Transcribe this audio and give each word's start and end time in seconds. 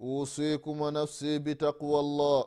wa 0.00 0.90
nafsi 0.92 1.38
بتقوى 1.38 2.00
الله 2.00 2.44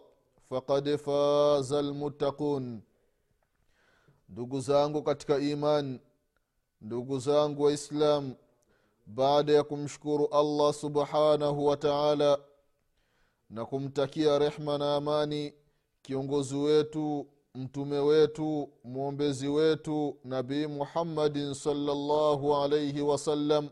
فقد 0.50 0.96
faza 0.96 1.80
المتقون 1.80 2.82
ndugu 4.30 4.60
zangu 4.60 5.04
katika 5.04 5.38
iman 5.40 6.00
ndugu 6.82 7.20
zangu 7.20 7.64
waislam 7.64 8.36
baada 9.06 9.54
ya 9.54 9.64
kumshukuru 9.64 10.28
allah 10.28 10.73
subhanahu 10.73 11.66
wa 11.66 11.78
taala 11.78 12.40
na 13.50 13.66
kumtakia 13.66 14.40
rehma 14.40 14.78
na 14.78 14.95
amani 14.95 15.54
kiongozi 16.02 16.56
wetu 16.56 17.28
mtume 17.56 18.00
wetu 18.00 18.70
mwombezi 18.84 19.48
wetu 19.48 20.17
nabii 20.23 20.67
muhammadin 20.67 21.54
salllahu 21.54 22.56
alaihi 22.56 23.02
wasallam 23.02 23.70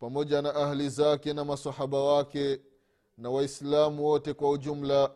pamoja 0.00 0.42
na 0.42 0.54
ahli 0.54 0.88
zake 0.88 1.32
na 1.32 1.44
masahaba 1.44 2.02
wake 2.04 2.60
na 3.20 3.30
waislamu 3.30 4.04
wote 4.04 4.34
kwa 4.34 4.50
ujumla 4.50 5.10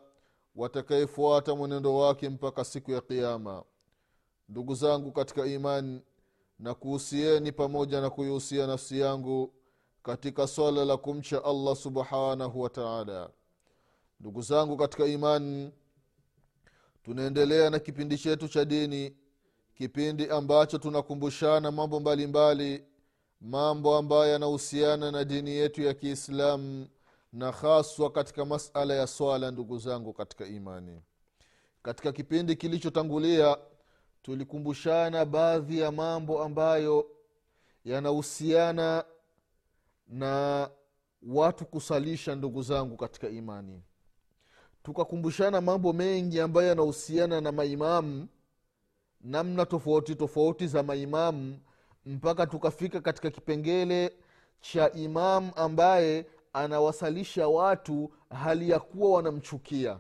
watakayefuata 0.56 1.55
mwenendo 1.55 1.97
wake 1.97 2.28
mpaka 2.28 2.64
siku 2.64 2.91
ya 2.91 3.00
qiama 3.00 3.64
ndugu 4.48 4.74
zangu 4.74 5.12
katika 5.12 5.47
imani 5.47 6.00
na 6.58 6.75
kuhusieni 6.75 7.52
pamoja 7.52 8.00
na 8.00 8.10
kuihusia 8.10 8.66
nafsi 8.66 9.00
yangu 9.00 9.52
katika 10.02 10.47
swala 10.47 10.84
la 10.84 10.97
kumcha 10.97 11.44
allah 11.44 11.77
subhanahu 11.77 12.60
wa 12.60 12.70
taala. 12.70 13.30
Ndugu 14.20 14.42
zangu 14.42 14.77
katika 14.77 15.06
imani 15.06 15.72
tunaendelea 17.02 17.70
na 17.70 17.78
kipindi 17.78 18.19
chetu 18.19 18.48
cha 18.48 18.64
dini 18.64 19.16
kipindi 19.75 20.28
ambacho 20.30 20.78
tunakumbushana 20.78 21.70
mambo 21.70 22.00
mbalimbali 22.00 22.64
mbali, 22.78 22.84
mambo 23.41 23.97
ambayo 23.97 24.32
yanahusiana 24.32 25.10
na 25.10 25.25
dini 25.25 25.50
yetu 25.50 25.82
ya 25.82 25.94
kiislamu 25.94 26.86
na 27.34 27.52
haswa 27.52 28.10
katika 28.12 28.44
masala 28.44 28.94
ya 28.94 29.06
swala 29.06 29.50
ndugu 29.50 29.78
zangu 29.78 30.12
katika 30.12 30.46
imani. 30.46 31.02
Katika 31.82 32.12
kipindi 32.12 32.56
kilichotangulia 32.56 33.56
tulikumbushana 34.22 35.24
baadhi 35.24 35.78
ya 35.78 35.92
mambo 35.92 36.42
ambayo 36.42 37.06
yanahusiana 37.84 39.04
na 40.09 40.70
watu 41.22 41.66
kusalisha 41.66 42.34
ndugu 42.34 42.62
zangu 42.62 42.97
katika 42.97 43.28
imani. 43.28 43.82
Tukakumbushana 44.82 45.60
mambo 45.60 45.92
mengi 45.92 46.41
ambayo 46.41 46.69
yanahusiana 46.69 47.41
na 47.41 47.53
maimamu 47.53 48.28
namna 49.20 49.66
tofauti 49.66 50.14
tofauti 50.14 50.66
za 50.66 50.82
maimamu 50.82 51.60
mpaka 52.06 52.47
tukafika 52.47 53.00
katika 53.00 53.30
kipengele 53.30 54.12
cha 54.60 54.92
imamu 54.92 55.53
ambaye 55.56 56.26
anawasalisha 56.54 57.48
watu 57.48 58.12
hali 58.31 58.70
ya 58.70 58.81
kuwa 58.81 59.10
wanamchukia. 59.16 59.98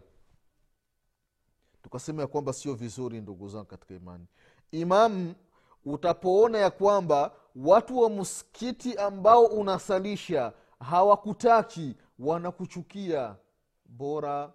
Tukasema 1.82 2.22
ya 2.22 2.28
kwamba 2.28 2.52
sio 2.52 2.74
vizuri 2.74 3.20
ndugu 3.20 3.48
zangu 3.48 3.64
katika 3.64 3.94
imani. 3.94 4.26
Imamu 4.72 5.34
utapoona 5.84 6.58
ya 6.58 6.70
kwamba 6.70 7.32
watu 7.56 7.98
wa 7.98 8.10
msikiti 8.10 8.94
ambao 8.96 9.44
unasalisha 9.44 10.52
hawakutaki 10.80 11.96
wanakuchukia. 12.18 13.36
Bora 13.86 14.52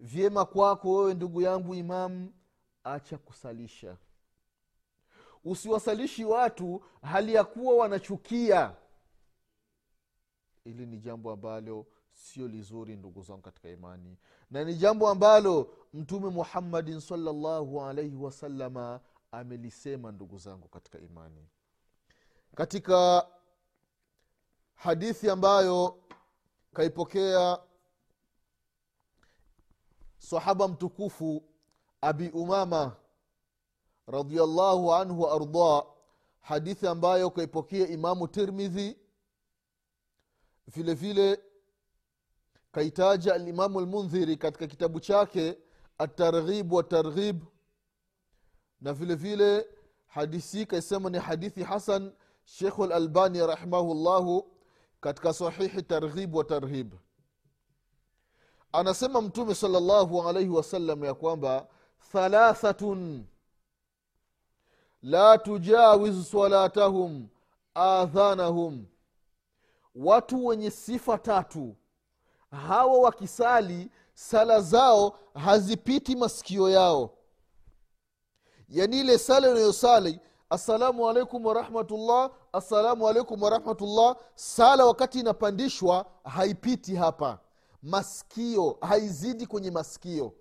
vyema 0.00 0.44
kwako 0.44 0.94
wewe 0.94 1.14
ndugu 1.14 1.42
yangu 1.42 1.74
imamu 1.74 2.32
acha 2.84 3.18
kusalisha. 3.18 3.96
Usiwasalishi 5.44 6.24
watu 6.24 6.82
hali 7.02 7.34
ya 7.34 7.44
kuwa 7.44 7.74
wanachukia 7.76 8.72
ili 10.64 10.86
ni 10.86 10.98
jambo 10.98 11.32
ambalo 11.32 11.86
sio 12.12 12.48
lizuri 12.48 12.96
ndugu 12.96 13.22
zangu 13.22 13.42
katika 13.42 13.68
imani. 13.68 14.16
Na 14.50 14.64
ni 14.64 14.74
jambo 14.74 15.08
ambalo 15.08 15.74
mtume 15.94 16.28
muhammadin 16.28 17.00
salllahu 17.00 17.82
alaihi 17.82 18.16
wasalama 18.16 19.00
amelisema 19.32 20.12
ndugu 20.12 20.38
zangu 20.38 20.68
katika 20.68 20.98
imani. 20.98 21.48
Katika 22.54 23.26
hadithi 24.74 25.30
ambayo 25.30 25.98
kaipokea 26.72 27.58
sahaba 30.18 30.68
mtukufu 30.68 31.42
abi 32.00 32.28
umama 32.28 32.96
radiallahu 34.06 34.94
anhu 34.94 35.20
waardah 35.22 35.84
hadithi 36.40 36.86
ambayo 36.86 37.30
kaipokea 37.30 37.88
imamu 37.88 38.28
tirmidhi 38.28 38.96
vile 40.66 40.94
vile 40.94 41.42
kaitaja 42.72 43.34
alimamu 43.34 43.80
lmundhiri 43.80 44.36
katika 44.36 44.66
kitabu 44.66 45.00
chake 45.00 45.58
atarghib 45.98 46.72
watarghib 46.72 47.44
na 48.80 48.92
vile 48.92 49.14
vile 49.14 49.68
hadisi 50.06 50.66
kaisema 50.66 51.10
ni 51.10 51.18
hadithi 51.18 51.62
hasan 51.62 52.12
shekhu 52.44 52.86
lalbani 52.86 53.46
rahimahullahu 53.46 54.52
katika 55.00 55.32
sahihi 55.32 55.82
targhib 55.82 56.34
wa 56.34 56.44
tarhib 56.44 56.94
anasema 58.72 59.20
mtume 59.22 59.54
salllahu 59.54 60.28
alaihi 60.28 60.48
wasallam 60.50 61.04
ya 61.04 61.14
kwamba 61.14 61.68
thalathatun 62.12 63.24
la 65.02 65.38
tujawizu 65.38 66.24
salatahum 66.24 67.28
adhanahum 67.74 68.86
watu 69.94 70.46
wenye 70.46 70.70
sifa 70.70 71.18
tatu. 71.18 71.76
Hawa 72.50 72.98
wakisali 72.98 73.90
sala 74.14 74.60
zao 74.60 75.18
hazipiti 75.34 76.16
masikio 76.16 76.70
yao. 76.70 77.10
Yani 78.68 79.00
ile 79.00 79.18
sala 79.18 79.50
unayosali 79.50 80.20
assalamu 80.50 81.08
alaikum 81.08 81.46
warahmatullah 81.46 82.30
assalamu 82.52 83.08
alaikum 83.08 83.42
warahmatullah 83.42 84.16
sala 84.34 84.84
wakati 84.86 85.20
inapandishwa 85.20 86.06
haipiti 86.24 86.94
hapa. 86.96 87.38
Masikio 87.82 88.78
haizidi 88.80 89.46
kwenye 89.46 89.70
masikio. 89.70 90.32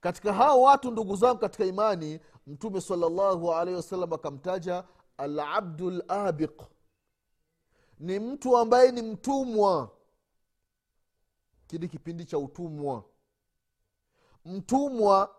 Katika 0.00 0.32
hao 0.32 0.62
watu 0.62 0.90
ndugu 0.90 1.16
zangu 1.16 1.38
katika 1.40 1.64
imani 1.64 2.20
mtume 2.46 2.80
salllahu 2.80 3.52
alaihi 3.54 3.76
wasallam 3.76 4.12
akamtaja 4.12 4.84
alabdu 5.18 5.90
labiq 5.90 6.62
ni 7.98 8.18
mtu 8.18 8.56
ambaye 8.58 8.92
ni 8.92 9.02
mtumwa. 9.02 9.90
Kili 11.66 11.88
kipindi 11.88 12.24
cha 12.24 12.38
utumwa. 12.38 13.04
Mtumwa 14.44 15.34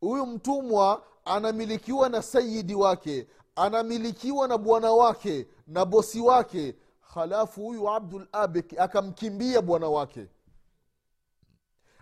huyu 0.00 0.26
mtumwa 0.26 1.06
anamilikiwa 1.24 2.08
na 2.08 2.22
sayidi 2.22 2.74
wake 2.74 3.28
anamilikiwa 3.56 4.48
na 4.48 4.58
bwana 4.58 4.92
wake 4.92 5.46
na 5.66 5.84
bosi 5.84 6.20
wake. 6.20 6.76
Halafu 7.00 7.62
huyu 7.62 7.90
abdul 7.90 8.28
abik 8.32 8.78
akamkimbia 8.80 9.62
bwana 9.62 9.88
wake. 9.88 10.26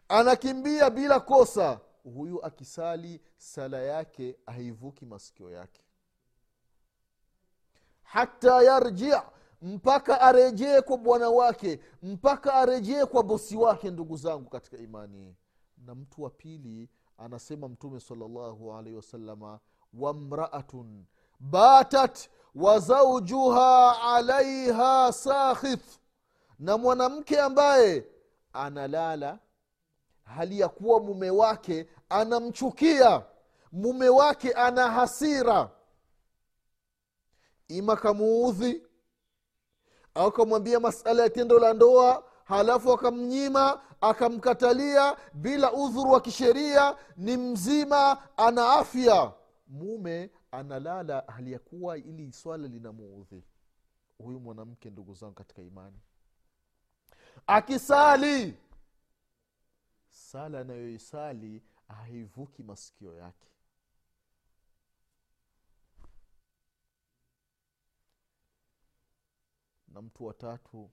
Anakimbia 0.09 0.91
bila 0.91 1.21
kosa. 1.21 1.81
Huyu 2.05 2.45
akisali 2.45 3.21
sala 3.37 3.79
yake 3.79 4.37
haivuki 4.47 5.07
masikio 5.07 5.51
yake. 5.51 5.81
Hata 8.03 8.63
yarji 8.63 9.13
mpaka 9.65 10.21
arejee 10.21 10.81
kwa 10.81 10.97
bwana 10.99 11.31
wake 11.31 11.81
mpaka 12.03 12.55
arejee 12.55 13.05
kwa 13.05 13.23
bosi 13.23 13.57
wake 13.57 13.91
ndugu 13.91 14.17
zangu 14.17 14.51
katika 14.51 14.77
imani. 14.77 15.35
Na 15.87 15.95
mtu 15.95 16.23
wa 16.23 16.31
pili 16.31 16.89
anasema 17.19 17.69
mtume 17.69 18.01
salllahu 18.01 18.73
alaihi 18.75 18.97
wasalama 18.97 19.61
wamraatun 19.95 21.05
batat 21.41 22.31
wa 22.55 22.79
zaujuha 22.79 24.03
alaiha 24.03 25.13
sakhith. 25.13 25.99
Na 26.59 26.79
mwanamke 26.79 27.41
ambaye 27.41 28.07
analala 28.53 29.39
hali 30.25 30.61
ya 30.61 30.69
kuwa 30.69 31.01
mume 31.01 31.31
wake 31.31 31.89
anamchukia 32.09 33.23
mume 33.73 34.09
wake 34.09 34.53
ana 34.53 34.91
hasira. 34.91 35.71
Ima 37.69 37.97
kamuudhi 37.97 38.83
akamwambia 40.15 40.81
masala 40.81 41.23
ya 41.23 41.31
tendo 41.31 41.59
la 41.59 41.73
ndoa 41.75 42.25
halafu 42.45 42.93
akamnyima 42.93 43.83
akamkatalia 44.01 45.17
bila 45.35 45.73
udhuru 45.73 46.11
wa 46.11 46.21
kisheria 46.21 46.97
ni 47.17 47.37
mzima 47.37 48.23
ana 48.37 48.73
afya. 48.73 49.33
Mume 49.67 50.31
analala 50.51 51.25
hali 51.27 51.53
ya 51.53 51.59
kuwa 51.59 51.99
ili 51.99 52.33
swala 52.33 52.69
linamuudhi. 52.69 53.45
Huyu 54.19 54.41
mwanamke 54.41 54.91
ndugu 54.91 55.15
zangu 55.15 55.35
katika 55.35 55.63
imani 55.63 55.97
akisali 57.47 58.57
sala 60.09 60.61
anayoisali 60.61 61.63
haivuki 61.89 62.63
masikio 62.63 63.15
yake 63.15 63.49
na 69.95 70.03
mtu 70.03 70.25
watatu 70.27 70.91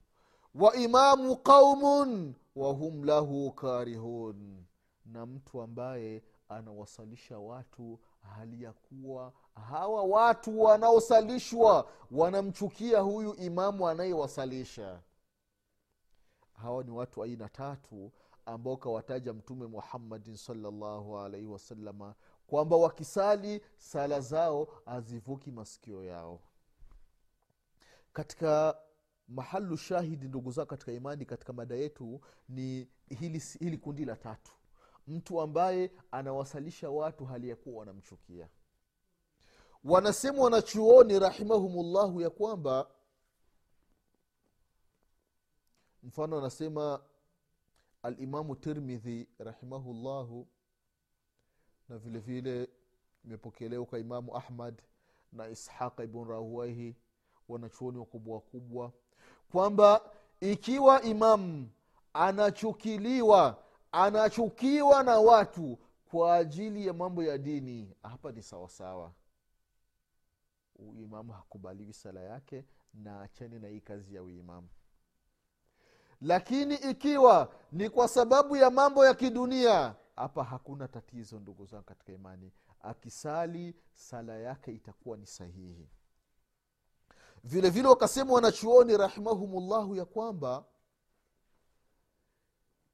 wa 0.55 0.75
imamu 0.75 1.37
qaumun 1.37 2.35
wahum 2.55 3.03
lahu 3.03 3.51
karihun. 3.51 4.63
Na 5.05 5.25
mtu 5.25 5.61
ambaye 5.61 6.23
anawasalisha 6.49 7.39
watu 7.39 7.99
hali 8.35 8.63
ya 8.63 8.73
kuwa 8.73 9.33
hawa 9.69 10.03
watu 10.03 10.61
wanaosalishwa 10.61 11.89
wanamchukia 12.11 12.99
huyu 12.99 13.35
imamu 13.35 13.87
anayewasalisha. 13.89 15.01
Hawa 16.53 16.83
ni 16.83 16.91
watu 16.91 17.23
aina 17.23 17.49
tatu 17.49 18.11
ambao 18.45 18.77
kawataja 18.77 19.33
mtume 19.33 19.67
muhammadin 19.67 20.35
salllahu 20.37 21.19
alaihi 21.19 21.47
wasalama 21.47 22.15
kwamba 22.47 22.77
wakisali 22.77 23.61
sala 23.77 24.19
zao 24.19 24.67
hazivuki 24.85 25.51
masikio 25.51 26.03
yao. 26.03 26.39
Katika 28.13 28.77
mahalu 29.27 29.77
shahidi 29.77 30.27
ndugu 30.27 30.51
zao 30.51 30.65
katika 30.65 30.91
imani 30.91 31.25
katika 31.25 31.53
mada 31.53 31.75
yetu 31.75 32.21
ni 32.49 32.87
hili, 33.19 33.39
hili 33.59 33.77
kundi 33.77 34.05
la 34.05 34.15
tatu. 34.15 34.51
Mtu 35.07 35.41
ambaye 35.41 35.91
anawasalisha 36.11 36.89
watu 36.89 37.25
hali 37.25 37.49
ya 37.49 37.55
kuwa 37.55 37.79
wanamchukia. 37.79 38.49
Wanasema 39.83 40.43
wanachuoni 40.43 41.19
rahimahumullahu 41.19 42.21
ya 42.21 42.29
kwamba 42.29 42.91
mfano 46.03 46.37
anasema 46.37 47.03
alimamu 48.03 48.55
tirmidhi 48.55 49.27
rahimahullahu 49.39 50.47
na 51.89 51.97
vile 51.97 52.19
vile 52.19 52.69
imepokelewa 53.25 53.85
kwa 53.85 53.99
imamu 53.99 54.37
ahmad 54.37 54.81
na 55.31 55.49
ishaqa 55.49 56.03
ibn 56.03 56.23
rahuaihi 56.29 56.95
wanachuoni 57.47 57.97
wakubwa 57.97 58.35
wakubwa 58.35 58.93
kwamba 59.51 60.01
ikiwa 60.39 61.01
imamu 61.01 61.69
anachukiliwa 62.13 63.63
anachukiwa 63.91 65.03
na 65.03 65.19
watu 65.19 65.77
kwa 66.11 66.35
ajili 66.35 66.87
ya 66.87 66.93
mambo 66.93 67.23
ya 67.23 67.37
dini 67.37 67.95
hapa 68.03 68.31
ni 68.31 68.43
sawasawa 68.43 69.11
uimamu 70.75 71.31
hakubaliwi 71.31 71.93
sala 71.93 72.19
yake 72.19 72.65
na 72.93 73.21
achani 73.21 73.59
na 73.59 73.67
hii 73.67 73.79
kazi 73.81 74.15
ya 74.15 74.23
uimamu 74.23 74.67
lakini 76.21 76.75
ikiwa 76.75 77.53
ni 77.71 77.89
kwa 77.89 78.07
sababu 78.07 78.55
ya 78.55 78.69
mambo 78.69 79.05
ya 79.05 79.13
kidunia 79.13 79.95
hapa 80.15 80.43
hakuna 80.43 80.87
tatizo 80.87 81.39
ndugu 81.39 81.65
zangu 81.65 81.83
katika 81.83 82.13
imani. 82.13 82.51
Akisali 82.81 83.75
sala 83.93 84.37
yake 84.37 84.71
itakuwa 84.71 85.17
ni 85.17 85.25
sahihi 85.25 85.89
vile 87.43 87.69
vile 87.69 87.87
wakasema 87.87 88.33
wanachuoni 88.33 88.97
rahimahumullahu 88.97 89.95
ya 89.95 90.05
kwamba 90.05 90.65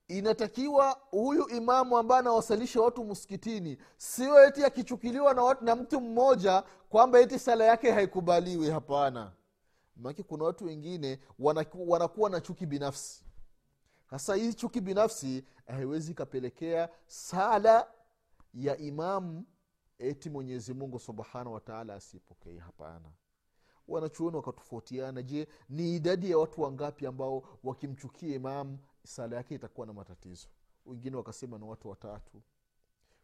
inatakiwa 0.07 0.91
huyu 1.11 1.47
imamu 1.49 1.97
ambaye 1.97 2.19
anawasalisha 2.19 2.81
watu 2.81 3.03
msikitini 3.05 3.77
sio 3.97 4.43
eti 4.47 4.63
akichukiliwa 4.65 5.33
na, 5.33 5.57
na 5.61 5.75
mtu 5.75 6.01
mmoja 6.01 6.63
kwamba 6.89 7.19
eti 7.19 7.39
sala 7.39 7.65
yake 7.65 7.91
haikubaliwi 7.91 8.69
hapana. 8.69 9.31
Maake 9.95 10.23
kuna 10.23 10.43
watu 10.45 10.65
wengine 10.65 11.19
wanaku, 11.39 11.89
wanakuwa 11.91 12.29
na 12.29 12.41
chuki 12.41 12.65
binafsi. 12.65 13.25
Hasa 14.05 14.35
hii 14.35 14.53
chuki 14.53 14.81
binafsi 14.81 15.45
haiwezi 15.67 16.11
ikapelekea 16.11 16.89
sala 17.07 17.87
ya 18.53 18.77
imamu 18.77 19.45
eti 19.99 20.29
mwenyezi 20.29 20.73
mungu 20.73 20.99
subhanahu 20.99 21.53
wataala 21.53 21.93
asipokei 21.93 22.57
hapana 22.57 23.09
wanachuoni 23.87 24.35
wakatofautiana. 24.37 25.21
Je 25.23 25.47
ni 25.69 25.95
idadi 25.95 26.31
ya 26.31 26.37
watu 26.37 26.61
wangapi 26.61 27.05
ambao 27.05 27.43
wakimchukia 27.63 28.35
imamu 28.35 28.79
sala 29.03 29.35
yake 29.35 29.55
itakuwa 29.55 29.87
na 29.87 29.93
matatizo? 29.93 30.47
Wengine 30.85 31.15
wakasema 31.17 31.57
ni 31.57 31.63
watu 31.65 31.89
watatu. 31.89 32.41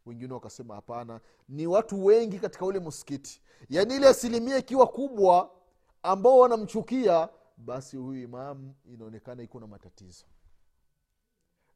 Wengine 0.06 0.33
wakasema 0.33 0.75
hapana. 0.75 1.21
Ni 1.50 1.68
watu 1.68 2.06
wengi 2.06 2.39
katika 2.39 2.65
ule 2.65 2.80
msikiti. 2.80 3.42
Yaani 3.69 3.95
ile 3.95 4.07
asilimia 4.07 4.57
ikiwa 4.57 4.88
kubwa 4.88 5.51
ambao 6.04 6.39
wanamchukia 6.39 7.30
basi 7.57 7.98
huyu 7.98 8.24
imamu 8.24 8.75
inaonekana 8.86 9.44
iko 9.44 9.60
na 9.60 9.68
matatizo. 9.68 10.25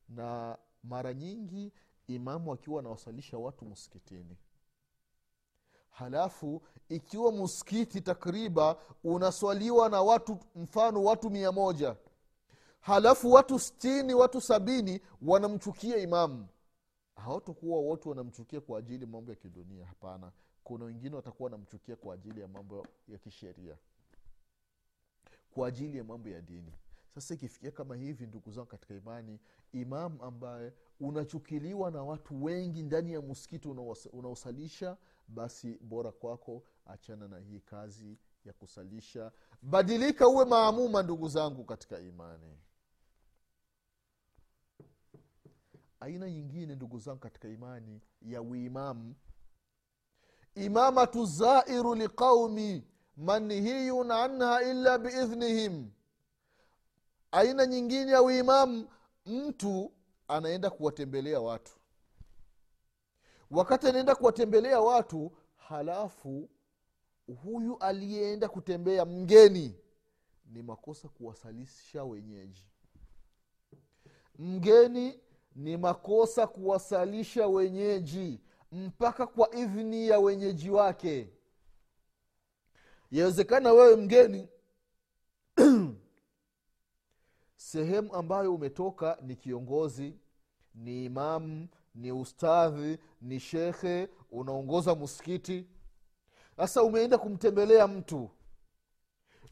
Na 0.10 0.58
mara 0.84 1.14
nyingi 1.14 1.74
imamu 2.08 2.54
akiwa 2.54 2.80
anawasalisha 2.80 3.38
watu 3.38 3.66
msikitini 3.66 4.38
halafu 5.98 6.62
ikiwa 6.90 7.32
muskiti 7.32 8.02
takriba 8.02 8.78
unaswaliwa 9.04 9.90
na 9.90 10.02
watu 10.02 10.38
mfano 10.56 11.04
watu 11.04 11.30
mia 11.30 11.52
moja. 11.52 11.96
Halafu 12.80 13.32
watu 13.32 13.60
stini 13.60 14.14
watu 14.14 14.42
sabini 14.42 15.02
wanamchukia 15.22 15.98
imamu. 15.98 16.48
Hawatakuwa 17.16 17.80
wote 17.80 18.10
wanamchukia 18.10 18.62
kwa 18.62 18.80
ajili 18.80 19.06
mambo 19.06 19.32
ya 19.32 19.36
kidunia 19.38 19.86
hapana. 19.86 20.32
Kuna 20.64 20.86
wengine 20.86 21.16
watakuwa 21.16 21.46
wanamchukia 21.52 21.96
kwa 21.96 22.14
ajili 22.14 22.42
ya 22.42 22.48
mambo 22.48 22.88
ya 23.08 23.18
kisheria. 23.18 23.78
Kwa 25.52 25.68
ajili 25.68 25.98
ya 25.98 26.04
mambo 26.04 26.30
ya 26.30 26.42
dini. 26.42 26.74
Sasa 27.16 27.34
ikifikia 27.34 27.72
kama 27.72 27.96
hivi 27.96 28.28
ndugu 28.28 28.52
zangu 28.52 28.68
katika 28.68 28.94
imani 28.94 29.40
imamu 29.74 30.24
ambaye 30.24 30.74
unachukiliwa 31.00 31.92
na 31.92 32.04
watu 32.04 32.44
wengi 32.44 32.84
ndani 32.84 33.14
ya 33.14 33.22
muskiti 33.22 33.68
unaosalisha 34.14 34.98
basi 35.28 35.78
bora 35.82 36.12
kwako 36.12 36.64
achana 36.86 37.28
na 37.28 37.40
hii 37.40 37.60
kazi 37.60 38.18
ya 38.46 38.54
kusalisha. 38.54 39.32
Badilika 39.62 40.28
uwe 40.28 40.46
maamuma 40.46 41.04
ndugu 41.04 41.28
zangu 41.30 41.64
katika 41.66 42.00
imani. 42.00 42.58
Aina 46.00 46.30
nyingine 46.32 46.76
ndugu 46.76 47.00
zangu 47.00 47.20
katika 47.20 47.48
imani 47.48 48.02
ya 48.22 48.42
uimamu 48.42 49.16
imamatu 50.56 51.26
zairu 51.26 51.96
liqaumi 51.96 52.88
manhiyun 53.18 54.12
anha 54.12 54.62
illa 54.64 54.98
biidhnihim. 54.98 55.92
Aina 57.32 57.66
nyingine 57.66 58.12
ya 58.12 58.22
uimamu 58.22 58.88
mtu 59.26 59.92
anaenda 60.28 60.70
kuwatembelea 60.70 61.40
watu 61.42 61.77
wakati 63.52 63.88
anaenda 63.88 64.16
kuwatembelea 64.16 64.82
watu 64.82 65.32
halafu 65.56 66.50
huyu 67.44 67.78
aliyeenda 67.80 68.50
kutembea 68.50 69.06
mgeni 69.06 69.76
ni 70.46 70.64
makosa 70.64 71.08
kuwasalisha 71.10 72.04
wenyeji. 72.04 72.68
Mgeni 74.40 75.20
ni 75.56 75.78
makosa 75.78 76.48
kuwasalisha 76.48 77.48
wenyeji 77.48 78.40
mpaka 78.72 79.28
kwa 79.28 79.56
idhini 79.56 80.08
ya 80.08 80.20
wenyeji 80.20 80.70
wake. 80.70 81.30
Yawezekana 83.12 83.74
wewe 83.74 83.96
mgeni 83.96 84.48
sehemu 87.56 88.16
ambayo 88.16 88.56
umetoka 88.56 89.18
ni 89.22 89.36
kiongozi 89.36 90.18
ni 90.76 91.06
imamu 91.06 91.68
ni 91.98 92.12
ustadhi 92.12 92.98
ni 93.22 93.40
shekhe 93.40 94.10
unaongoza 94.32 94.96
msikiti. 94.96 95.68
Sasa 96.58 96.84
umeenda 96.84 97.18
kumtembelea 97.18 97.88
mtu. 97.88 98.30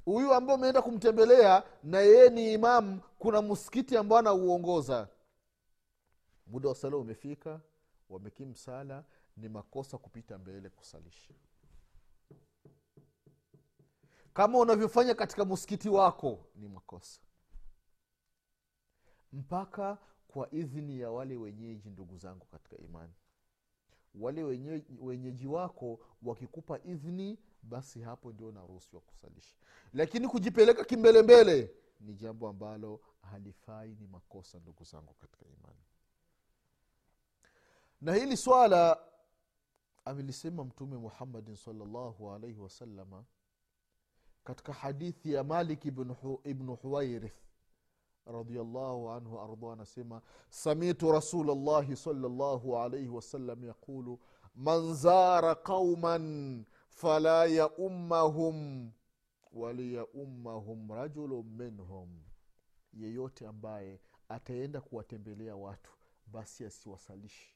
Huyu 0.05 0.33
ambaye 0.33 0.57
umeenda 0.59 0.81
kumtembelea 0.81 1.63
na 1.83 1.99
yeye 1.99 2.29
ni 2.29 2.53
imamu 2.53 3.01
kuna 3.19 3.41
msikiti 3.41 3.97
ambao 3.97 4.17
anauongoza. 4.19 5.07
Muda 6.47 6.69
wa 6.69 6.75
sala 6.75 6.97
umefika 6.97 7.61
wamekim 8.09 8.55
sala 8.55 9.03
ni 9.37 9.49
makosa 9.49 9.97
kupita 9.97 10.37
mbele 10.37 10.69
kusalisha. 10.69 11.33
Kama 14.33 14.59
unavyofanya 14.59 15.15
katika 15.15 15.45
msikiti 15.45 15.89
wako 15.89 16.45
ni 16.55 16.67
makosa. 16.67 17.21
Mpaka 19.33 19.97
kwa 20.35 20.51
idhini 20.51 20.99
ya 20.99 21.11
wale 21.11 21.35
wenyeji 21.37 21.89
ndugu 21.89 22.17
zangu 22.17 22.45
katika 22.45 22.77
imani. 22.77 23.13
Wale 24.15 24.43
wenyeji, 24.43 24.97
wenyeji 25.01 25.47
wako 25.47 25.99
wakikupa 26.23 26.79
idhini 26.83 27.39
basi 27.63 28.01
hapo 28.01 28.31
ndio 28.31 28.51
naruhusiwa 28.51 29.01
kusalisha 29.01 29.55
lakini 29.93 30.27
kujipeleka 30.27 30.83
kimbelembele 30.85 31.71
ni 31.99 32.13
jambo 32.13 32.47
ambalo 32.47 33.01
halifai 33.21 33.95
ni 33.95 34.07
makosa 34.07 34.59
ndugu 34.59 34.83
zangu 34.83 35.13
katika 35.13 35.45
imani. 35.45 35.83
Na 38.01 38.13
hili 38.13 38.37
swala 38.37 38.99
amelisema 40.05 40.63
mtume 40.63 40.97
muhammadin 40.97 41.55
salllahu 41.55 42.31
alaihi 42.31 42.59
wasalama 42.59 43.25
katika 44.43 44.73
hadithi 44.73 45.33
ya 45.33 45.43
malik 45.43 45.85
ibnu 46.43 46.75
huwairith 46.75 47.35
radiallahu 48.25 49.09
anhu 49.11 49.39
arda 49.39 49.73
anasema 49.73 50.21
samitu 50.49 51.11
rasulllahi 51.11 51.95
salllahu 51.95 52.77
alaihi 52.77 53.07
wasallam 53.09 53.63
yaqulu 53.63 54.19
man 54.55 54.93
zara 54.93 55.55
qauman 55.55 56.65
fala 56.89 57.45
yaummahum 57.45 58.91
waliyaummahum 59.53 60.91
rajulun 60.91 61.45
minhum 61.45 62.09
yeyote 62.93 63.47
ambaye 63.47 63.99
ataenda 64.29 64.81
kuwatembelea 64.81 65.55
watu 65.55 65.91
basi 66.27 66.65
asiwasalishi. 66.65 67.55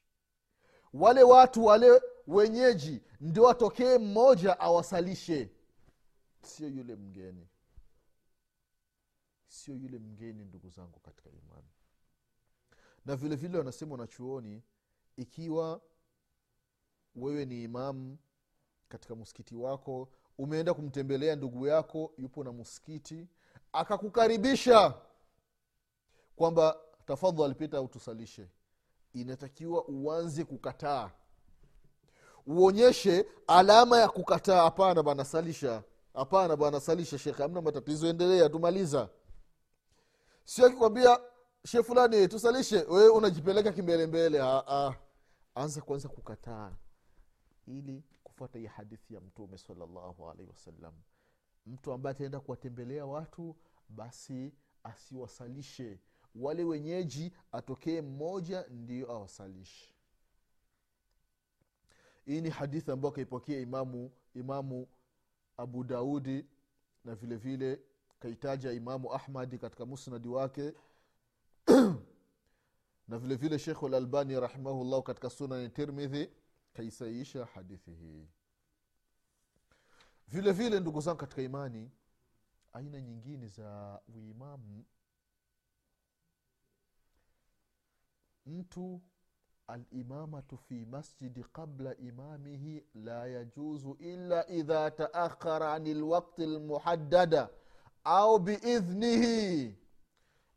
Wale 0.92 1.22
watu 1.22 1.64
wale 1.64 2.02
wenyeji 2.26 3.02
ndio 3.20 3.48
atokee 3.48 3.98
mmoja 3.98 4.60
awasalishe. 4.60 5.50
Sio 6.42 6.68
yule 6.68 6.96
mgeni 6.96 7.48
sio 9.50 9.74
yule 9.76 9.98
mgeni 9.98 10.44
ndugu 10.44 10.68
zangu 10.70 11.00
katika 11.00 11.30
imani. 11.30 11.68
Na 13.06 13.16
vile 13.16 13.36
vile 13.36 13.58
wanasema 13.58 13.92
wanachuoni 13.92 14.62
ikiwa 15.16 15.80
wewe 17.16 17.44
ni 17.44 17.62
imamu 17.62 18.18
katika 18.88 19.14
msikiti 19.16 19.56
wako 19.56 20.08
umeenda 20.38 20.74
kumtembelea 20.74 21.36
ndugu 21.36 21.66
yako 21.66 22.12
yupo 22.18 22.44
na 22.44 22.52
msikiti 22.52 23.28
akakukaribisha 23.72 24.94
kwamba 26.36 26.76
tafadhali 27.06 27.54
pita 27.54 27.80
utusalishe. 27.82 28.48
Inatakiwa 29.12 29.84
uanze 29.88 30.44
kukataa. 30.44 31.10
Uonyeshe 32.46 33.26
alama 33.46 33.98
ya 33.98 34.08
kukataa. 34.08 34.62
Hapana 34.62 35.02
bana 35.02 35.24
salisha. 35.24 35.82
Hapana 36.14 36.56
bwana 36.56 36.80
salisha 36.80 37.18
shekhe 37.18 37.44
amna 37.44 37.60
matatizo 37.62 38.08
endelea 38.08 38.48
tumaliza 38.48 39.08
sio 40.44 40.66
akikwambia 40.66 41.20
she 41.66 41.82
fulani 41.82 42.28
tusalishe. 42.28 42.76
Wewe 42.82 43.08
unajipeleka 43.08 43.72
kimbelembele 43.72 44.40
anza 45.54 45.80
kwanza 45.80 46.08
kukataa 46.08 46.72
ili 47.66 48.02
kufuata 48.24 48.58
hii 48.58 48.66
hadithi 48.66 49.14
ya 49.14 49.20
mtume 49.20 49.58
salallahu 49.58 50.30
alaihi 50.30 50.50
wasallam. 50.50 50.94
Mtu 51.66 51.92
ambaye 51.92 52.12
ataenda 52.16 52.40
kuwatembelea 52.40 53.06
watu 53.06 53.56
basi 53.88 54.52
asiwasalishe. 54.84 55.98
Wale 56.34 56.64
wenyeji 56.64 57.32
atokee 57.52 58.00
mmoja 58.00 58.64
ndio 58.70 59.10
awasalishe. 59.12 59.94
Hii 62.24 62.40
ni 62.40 62.50
hadithi 62.50 62.90
ambayo 62.90 63.12
akaipokea 63.12 63.60
imamu 63.60 64.10
imamu 64.34 64.88
abu 65.56 65.84
daudi 65.84 66.46
na 67.04 67.14
vile 67.14 67.36
vile 67.36 67.80
kaitaja 68.20 68.72
imamu 68.72 69.12
ahmadi 69.14 69.58
katika 69.58 69.86
musnadi 69.86 70.28
wake. 70.28 70.72
Na 73.08 73.18
vile 73.18 73.36
vile 73.36 73.58
shekhu 73.58 73.88
lalbani 73.88 74.40
rahimahullahu 74.40 75.02
katika 75.02 75.30
sunani 75.30 75.68
tirmidhi 75.68 76.30
kaisaisha 76.72 77.44
hadithi 77.44 77.90
hii. 77.94 78.28
Vile 80.28 80.52
vile 80.52 80.80
ndugu 80.80 81.00
zangu 81.00 81.18
katika 81.18 81.42
imani 81.42 81.90
aina 82.72 83.00
nyingine 83.00 83.48
za 83.48 84.00
uimamu 84.14 84.84
mtu 88.46 89.00
alimamatu 89.66 90.56
fi 90.58 90.86
masjidi 90.86 91.44
qabla 91.44 91.96
imamihi 91.96 92.84
la 92.94 93.26
yajuzu 93.26 93.96
illa 93.98 94.48
idha 94.48 94.90
taakhara 94.90 95.72
ani 95.74 95.94
lwakti 95.94 96.46
lmuhaddada 96.46 97.50
au 98.04 98.38
biidhnihi 98.38 99.74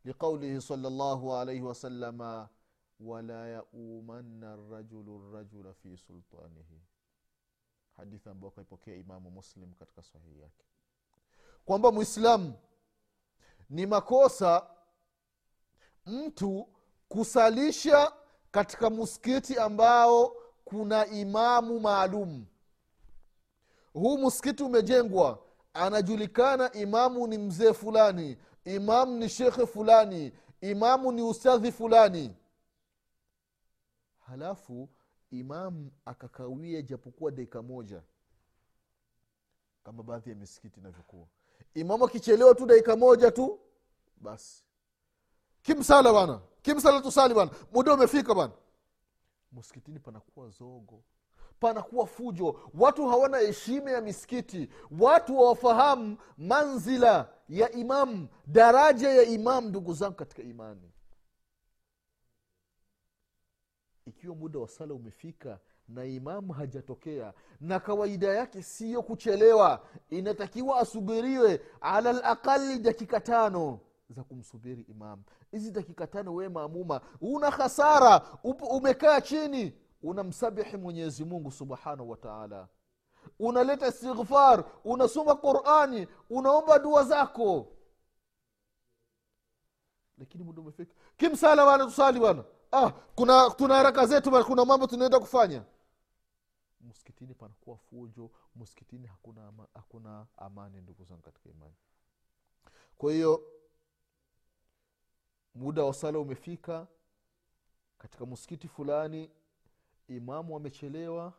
liqaulihi 0.04 0.60
sal 0.62 0.80
llahu 0.80 1.34
alaihi 1.34 1.62
wasalama 1.62 2.48
wala 3.00 3.48
yaumanna 3.48 4.56
rajulu 4.70 5.32
rajula 5.32 5.74
fi 5.74 5.96
sultanihi. 5.96 6.80
Hadithi 7.96 8.28
ambayo 8.28 8.50
kaipokea 8.50 8.94
imamu 8.96 9.30
muslim 9.30 9.72
katika 9.72 10.02
sahihi 10.02 10.40
yake. 10.40 10.64
Kwamba 11.64 11.92
mwislamu 11.92 12.52
ni 13.70 13.86
makosa 13.86 14.66
mtu 16.06 16.68
kusalisha 17.08 18.12
katika 18.50 18.90
muskiti 18.90 19.58
ambao 19.58 20.36
kuna 20.64 21.06
imamu 21.06 21.80
maalum. 21.80 22.46
Huu 23.92 24.18
muskiti 24.18 24.62
umejengwa 24.62 25.44
anajulikana 25.74 26.72
imamu 26.72 27.26
ni 27.26 27.38
mzee 27.38 27.72
fulani 27.72 28.38
imamu 28.64 29.16
ni 29.18 29.28
shekhe 29.28 29.66
fulani 29.66 30.32
imamu 30.60 31.12
ni 31.12 31.22
ustadhi 31.22 31.72
fulani. 31.72 32.36
Halafu 34.18 34.88
imamu 35.30 35.90
akakawia 36.04 36.82
japokuwa 36.82 37.30
dakika 37.30 37.62
moja. 37.62 38.02
Kama 39.84 40.02
baadhi 40.02 40.30
ya 40.30 40.36
misikiti 40.36 40.80
inavyokuwa. 40.80 41.26
Imamu 41.74 42.04
akichelewa 42.04 42.54
tu 42.54 42.66
dakika 42.66 42.96
moja 42.96 43.30
tu 43.30 43.60
basi. 44.16 44.64
Kimsala 45.62 46.12
bana 46.12 46.40
kimsala 46.62 47.00
tusali 47.00 47.34
bana 47.34 47.50
muda 47.72 47.94
umefika 47.94 48.34
bana 48.34 48.52
msikitini 49.52 49.98
panakuwa 49.98 50.48
zogo 50.48 51.02
panakuwa 51.60 52.06
fujo. 52.06 52.60
Watu 52.74 53.08
hawana 53.08 53.38
heshima 53.38 53.90
ya 53.90 54.00
misikiti. 54.00 54.68
Watu 55.00 55.36
hawafahamu 55.36 56.16
manzila 56.38 57.28
ya 57.48 57.72
imamu 57.72 58.28
daraja 58.46 59.10
ya 59.10 59.22
imamu 59.22 59.68
ndugu 59.68 59.94
zangu 59.94 60.14
katika 60.16 60.42
imani. 60.42 60.90
Ikiwa 64.06 64.34
muda 64.36 64.58
wa 64.58 64.68
sala 64.68 64.94
umefika 64.94 65.58
na 65.88 66.04
imamu 66.04 66.52
hajatokea 66.52 67.32
na 67.60 67.80
kawaida 67.80 68.28
yake 68.34 68.62
siyo 68.62 69.02
kuchelewa 69.02 69.86
inatakiwa 70.10 70.78
asubiriwe 70.80 71.60
ala 71.80 72.12
laqali 72.12 72.78
dakika 72.78 73.20
tano 73.20 73.80
za 74.10 74.24
kumsubiri 74.24 74.82
imamu 74.82 75.22
hizi 75.50 75.70
dakika 75.70 76.06
tano 76.06 76.34
wee 76.34 76.48
maamuma 76.48 77.00
una 77.20 77.50
hasara 77.50 78.22
umekaa 78.70 79.20
chini 79.20 79.72
unamsabihi 80.04 80.76
mwenyezi 80.76 81.24
mungu 81.24 81.50
subhanahu 81.52 82.10
wa 82.10 82.16
taala. 82.16 82.68
Unaleta 83.38 83.86
istighfar 83.88 84.64
unasoma 84.84 85.34
qurani 85.36 86.08
unaomba 86.30 86.78
dua 86.78 87.04
zako. 87.04 87.72
Lakini 90.18 90.44
muda 90.44 90.60
umefika. 90.62 90.94
Kimsala 91.16 91.66
bana 91.66 91.84
tusali 91.84 92.20
bana 92.20 92.44
ah, 92.72 92.90
kuna 92.90 93.50
tuna 93.50 93.74
haraka 93.74 94.06
zetu 94.06 94.30
bana 94.30 94.44
kuna 94.44 94.64
mambo 94.64 94.86
tunaenda 94.86 95.20
kufanya. 95.20 95.64
Msikitini 96.80 97.34
panakuwa 97.34 97.76
fujo 97.76 98.30
msikitini 98.56 99.06
hakuna, 99.06 99.46
ama, 99.48 99.66
hakuna 99.74 100.26
amani 100.36 100.80
ndugu 100.80 101.04
zangu 101.04 101.22
katika 101.22 101.48
imani. 101.50 101.74
Kwa 102.98 103.12
hiyo 103.12 103.42
muda 105.54 105.84
wa 105.84 105.94
sala 105.94 106.18
umefika 106.18 106.86
katika 107.98 108.26
msikiti 108.26 108.68
fulani 108.68 109.30
imamu 110.08 110.56
amechelewa 110.56 111.32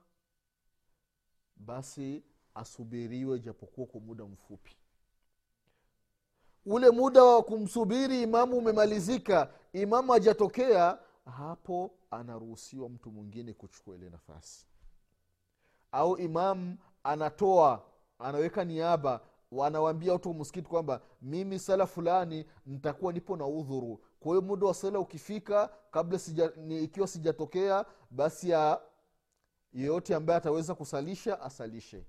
basi 1.55 2.23
asubiriwe 2.55 3.39
japokuwa 3.39 3.87
kwa 3.87 3.99
muda 4.01 4.25
mfupi. 4.25 4.75
Ule 6.65 6.89
muda 6.89 7.23
wa 7.23 7.43
kumsubiri 7.43 8.21
imamu 8.21 8.57
umemalizika 8.57 9.49
imamu 9.73 10.11
hajatokea 10.11 10.99
hapo 11.37 11.91
anaruhusiwa 12.11 12.89
mtu 12.89 13.11
mwingine 13.11 13.53
kuchukua 13.53 13.95
ile 13.95 14.09
nafasi. 14.09 14.65
Au 15.91 16.17
imamu 16.17 16.77
anatoa 17.03 17.83
anaweka 18.19 18.63
niaba 18.65 19.21
wanawambia 19.51 20.13
watu 20.13 20.29
wa 20.29 20.35
msikiti 20.35 20.69
kwamba 20.69 21.01
mimi 21.21 21.59
sala 21.59 21.85
fulani 21.85 22.45
nitakuwa 22.65 23.13
nipo 23.13 23.37
na 23.37 23.45
udhuru 23.47 23.99
kwa 24.19 24.31
hiyo 24.31 24.41
muda 24.41 24.67
wa 24.67 24.73
sala 24.73 24.99
ukifika 24.99 25.67
kabla 25.91 26.19
sija, 26.19 26.51
ni, 26.55 26.83
ikiwa 26.83 27.07
sijatokea 27.07 27.85
basi 28.11 28.49
ya 28.49 28.81
yeyote 29.73 30.15
ambaye 30.15 30.37
ataweza 30.37 30.75
kusalisha 30.75 31.41
asalishe. 31.41 32.05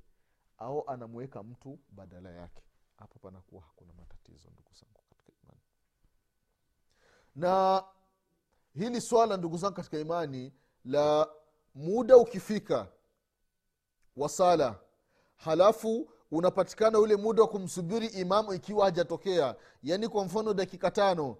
Au 0.58 0.90
anamweka 0.90 1.42
mtu 1.42 1.78
badala 1.90 2.30
yake. 2.30 2.62
Hapa 2.96 3.18
panakuwa 3.18 3.62
hakuna 3.62 3.92
matatizo 3.92 4.50
ndugu 4.50 4.70
zangu 4.74 5.00
katika 5.08 5.32
imani. 5.42 5.60
Na 7.34 7.84
hili 8.74 9.00
swala 9.00 9.36
ndugu 9.36 9.56
zangu 9.58 9.74
katika 9.74 9.98
imani 9.98 10.52
la 10.84 11.28
muda 11.74 12.16
ukifika 12.16 12.88
wa 14.16 14.28
sala 14.28 14.78
halafu 15.36 16.10
unapatikana 16.30 16.98
ule 16.98 17.16
muda 17.16 17.42
wa 17.42 17.48
kumsubiri 17.48 18.06
imamu 18.06 18.54
ikiwa 18.54 18.84
hajatokea. 18.84 19.56
Yaani 19.82 20.08
kwa 20.08 20.24
mfano 20.24 20.54
dakika 20.54 20.90
tano 20.90 21.36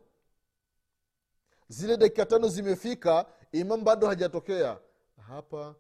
zile 1.69 1.97
dakika 1.97 2.27
tano 2.27 2.49
zimefika 2.49 3.27
imamu 3.53 3.85
bado 3.85 4.07
hajatokea. 4.07 4.81
Hapa 5.27 5.75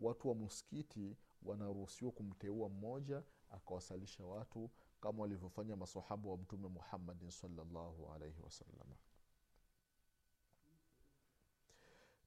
watu 0.00 0.28
wa 0.28 0.34
muskiti 0.34 1.16
wanaruhusiwa 1.42 2.12
kumteua 2.12 2.68
mmoja 2.68 3.22
akawasalisha 3.50 4.24
watu 4.24 4.70
kama 5.00 5.22
walivyofanya 5.22 5.76
masahaba 5.76 6.30
wa 6.30 6.36
mtume 6.36 6.68
muhammadin 6.68 7.30
salllahu 7.30 8.12
alaihi 8.14 8.40
wasalama 8.42 8.96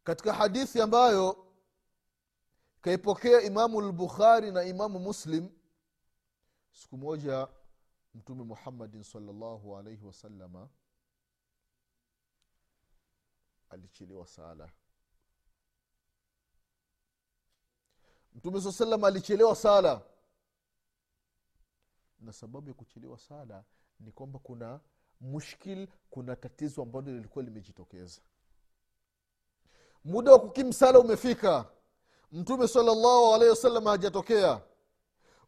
katika 0.03 0.33
hadithi 0.33 0.81
ambayo 0.81 1.47
kaipokea 2.81 3.41
imamu 3.41 3.81
lbukhari 3.81 4.51
na 4.51 4.63
imamu 4.63 4.99
muslim 4.99 5.49
siku 6.71 6.97
moja 6.97 7.47
mtume 8.15 8.43
muhammadin 8.43 9.03
salllahu 9.03 9.77
alaihi 9.77 10.05
wasalama 10.05 10.69
alichelewa 13.71 14.27
sala 14.27 14.69
mtume 18.35 18.61
saa 18.61 18.71
salam 18.71 19.03
alichelewa 19.03 19.55
sala 19.55 20.01
na 22.19 22.33
sababu 22.33 22.67
ya 22.69 22.73
kuchelewa 22.73 23.19
sala 23.19 23.63
ni 23.99 24.11
kwamba 24.11 24.39
kuna 24.39 24.79
mushkil 25.21 25.87
kuna 26.09 26.35
tatizo 26.35 26.81
ambalo 26.81 27.05
lilikuwa 27.11 27.45
limejitokeza. 27.45 28.21
Muda 30.03 30.31
wa 30.31 30.39
kukimsala 30.39 30.99
umefika. 30.99 31.65
Mtume 32.31 32.67
salallahu 32.67 33.33
alaihi 33.33 33.49
wasallam 33.49 33.83
hajatokea. 33.85 34.61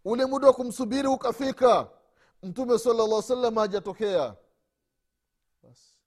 Ule 0.05 0.25
muda 0.25 0.47
wa 0.47 0.53
kumsubiri 0.53 1.07
ukafika. 1.07 1.89
Mtume 2.43 2.79
salalla 2.79 3.21
salam 3.21 3.55
hajatokea. 3.55 4.35
Basi 5.63 5.97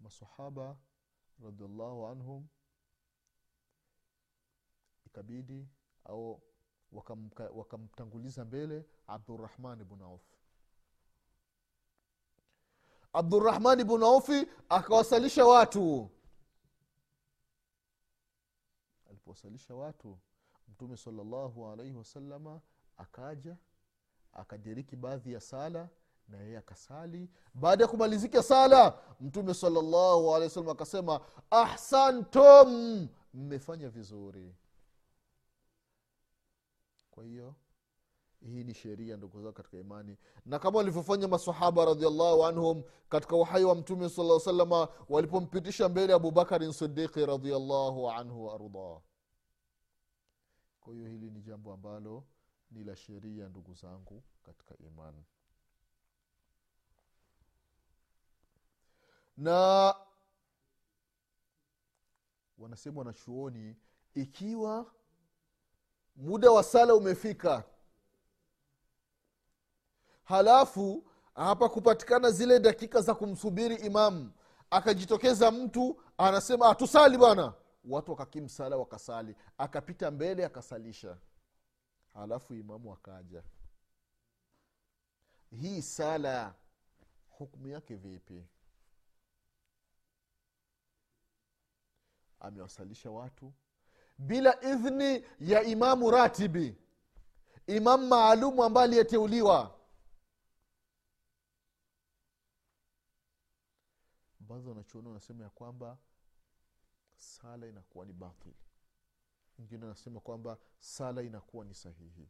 masahaba 0.00 0.76
radiallahu 1.44 2.06
anhum 2.06 2.46
ikabidi 5.06 5.68
au 6.04 6.42
wakamtanguliza 6.92 7.50
wakamtanguliza 7.58 8.44
mbele 8.44 8.84
abdurahman 9.06 9.84
bnu 9.84 10.04
aufi 10.04 10.36
abdurahmani 13.12 13.84
bnu 13.84 14.06
aufi 14.06 14.46
akawasalisha 14.68 15.44
watu. 15.44 16.10
Alipowasalisha 19.10 19.74
watu 19.74 20.18
mtume 20.68 20.96
salllahu 20.96 21.66
alaihi 21.68 21.94
wasalama 21.94 22.60
akaja 22.96 23.56
akadiriki 24.32 24.96
baadhi 24.96 25.32
ya 25.32 25.40
sala 25.40 25.88
na 26.30 26.38
yeye 26.40 26.58
akasali. 26.58 27.28
Baada 27.54 27.84
ya 27.84 27.90
kumalizika 27.90 28.42
sala 28.42 28.98
mtume 29.20 29.54
salallahu 29.54 30.34
alehi 30.34 30.48
wasalam 30.48 30.68
akasema 30.68 31.20
ahsantum. 31.50 33.08
Mmefanya 33.34 33.88
vizuri. 33.88 34.54
Kwa 37.10 37.24
hiyo 37.24 37.54
hii 38.40 38.64
ni 38.64 38.74
sheria 38.74 39.16
ndugu 39.16 39.42
zao 39.42 39.52
katika 39.52 39.78
imani. 39.78 40.16
Na 40.46 40.58
kama 40.58 40.78
walivyofanya 40.78 41.28
masahaba 41.28 41.84
radiallahu 41.84 42.44
anhum 42.46 42.82
katika 43.08 43.36
uhai 43.36 43.64
wa 43.64 43.74
mtume 43.74 44.08
saa 44.08 44.40
salama 44.40 44.88
walipompitisha 45.08 45.88
mbele 45.88 46.12
abubakarin 46.12 46.72
sidiqi 46.72 47.26
radiallahu 47.26 48.10
anhu 48.10 48.46
waardah 48.46 49.00
kwa 50.80 50.92
hiyo 50.94 51.08
hili 51.08 51.30
ni 51.30 51.40
jambo 51.40 51.72
ambalo 51.72 52.24
ni 52.70 52.84
la 52.84 52.96
sheria 52.96 53.48
ndugu 53.48 53.74
zangu 53.74 54.22
katika 54.42 54.76
imani 54.78 55.24
na 59.36 59.94
wanasema 62.58 62.98
wanachuoni 62.98 63.76
ikiwa 64.14 64.92
muda 66.16 66.50
wa 66.50 66.62
sala 66.62 66.94
umefika 66.94 67.64
halafu 70.24 71.04
hapa 71.34 71.68
kupatikana 71.68 72.30
zile 72.30 72.60
dakika 72.60 73.00
za 73.00 73.14
kumsubiri 73.14 73.74
imamu 73.74 74.32
akajitokeza 74.70 75.50
mtu 75.50 76.02
anasema 76.18 76.70
atusali 76.70 77.18
bwana. 77.18 77.54
Watu 77.84 78.10
wakakimsala 78.10 78.76
wakasali. 78.76 79.36
Akapita 79.58 80.10
mbele 80.10 80.44
akasalisha. 80.44 81.16
Halafu 82.14 82.54
imamu 82.54 82.92
akaja. 82.92 83.42
Hii 85.60 85.82
sala 85.82 86.54
hukumu 87.28 87.68
yake 87.68 87.94
vipi 87.96 88.44
amewasalisha 92.40 93.10
watu. 93.10 93.52
Bila 94.18 94.62
idhni 94.64 95.24
ya 95.40 95.62
imamu 95.62 96.10
ratibi 96.10 96.76
imamu 97.66 98.06
maalumu 98.06 98.64
ambaye 98.64 98.84
aliyeteuliwa. 98.84 99.78
Baadhi 104.40 104.68
wanachuoni 104.68 105.08
wanasema 105.08 105.44
ya 105.44 105.50
kwamba 105.50 105.98
sala 107.16 107.66
inakuwa 107.66 108.06
ni 108.06 108.12
batil. 108.12 108.52
Wengine 109.58 109.82
wanasema 109.84 110.20
kwamba 110.20 110.58
sala 110.78 111.22
inakuwa 111.22 111.64
ni 111.64 111.74
sahihi. 111.74 112.28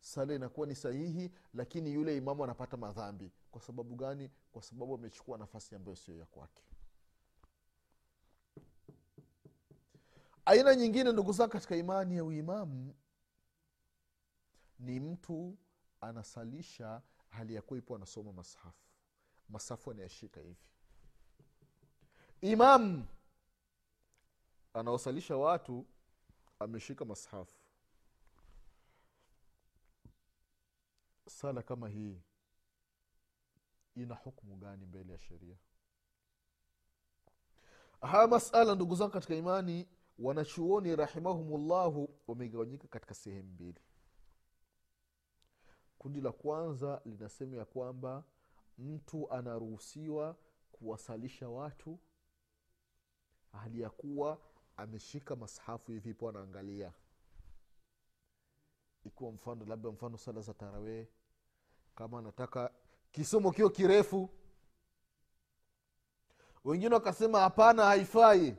Sala 0.00 0.34
inakuwa 0.34 0.66
ni 0.66 0.74
sahihi 0.74 1.30
lakini 1.54 1.92
yule 1.92 2.16
imamu 2.16 2.44
anapata 2.44 2.76
madhambi. 2.76 3.32
Kwa 3.50 3.60
sababu 3.62 3.96
gani? 3.96 4.30
Kwa 4.52 4.62
sababu 4.62 4.94
amechukua 4.94 5.38
nafasi 5.38 5.74
ambayo 5.74 5.96
sio 5.96 6.16
ya 6.16 6.26
kwake 6.26 6.62
aina 10.50 10.74
nyingine 10.76 11.12
ndugu 11.12 11.32
zangu 11.32 11.52
katika 11.52 11.76
imani 11.76 12.16
ya 12.16 12.24
uimamu 12.24 12.94
ni 14.78 15.00
mtu 15.00 15.58
anasalisha 16.00 17.02
hali 17.28 17.54
ya 17.54 17.62
kuwa 17.62 17.78
ipo 17.78 17.96
anasoma 17.96 18.32
masahafu 18.32 18.86
masahafu 19.48 19.90
anayashika 19.90 20.40
hivi. 20.40 20.60
Imamu 22.40 23.06
anaosalisha 24.74 25.36
watu 25.36 25.86
ameshika 26.58 27.04
mashafu 27.04 27.60
sala 31.28 31.62
kama 31.62 31.88
hii 31.88 32.22
ina 33.94 34.14
hukmu 34.14 34.56
gani 34.56 34.86
mbele 34.86 35.12
ya 35.12 35.18
sheria? 35.18 35.56
Haya 38.00 38.26
masala 38.28 38.74
ndugu 38.74 38.94
zangu 38.94 39.10
katika 39.12 39.34
imani 39.34 39.88
wanachuoni 40.20 40.96
rahimahumullahu 40.96 42.08
wamegawanyika 42.28 42.88
katika 42.88 43.14
sehemu 43.14 43.48
mbili. 43.52 43.80
Kundi 45.98 46.20
la 46.20 46.32
kwanza 46.32 47.02
linasema 47.04 47.56
ya 47.56 47.64
kwamba 47.64 48.24
mtu 48.78 49.30
anaruhusiwa 49.32 50.36
kuwasalisha 50.72 51.48
watu 51.48 51.98
hali 53.52 53.80
ya 53.80 53.90
kuwa 53.90 54.38
ameshika 54.76 55.36
mashafu 55.36 55.92
hivipo 55.92 56.28
anaangalia. 56.28 56.92
Ikiwa 59.04 59.32
mfano 59.32 59.64
labda 59.64 59.90
mfano 59.90 60.18
sala 60.18 60.40
za 60.40 60.54
tarawee 60.54 61.06
kama 61.94 62.18
anataka 62.18 62.70
kisomo 63.12 63.52
kio 63.52 63.70
kirefu. 63.70 64.30
Wengine 66.64 66.94
wakasema 66.94 67.40
hapana 67.40 67.84
haifai 67.84 68.56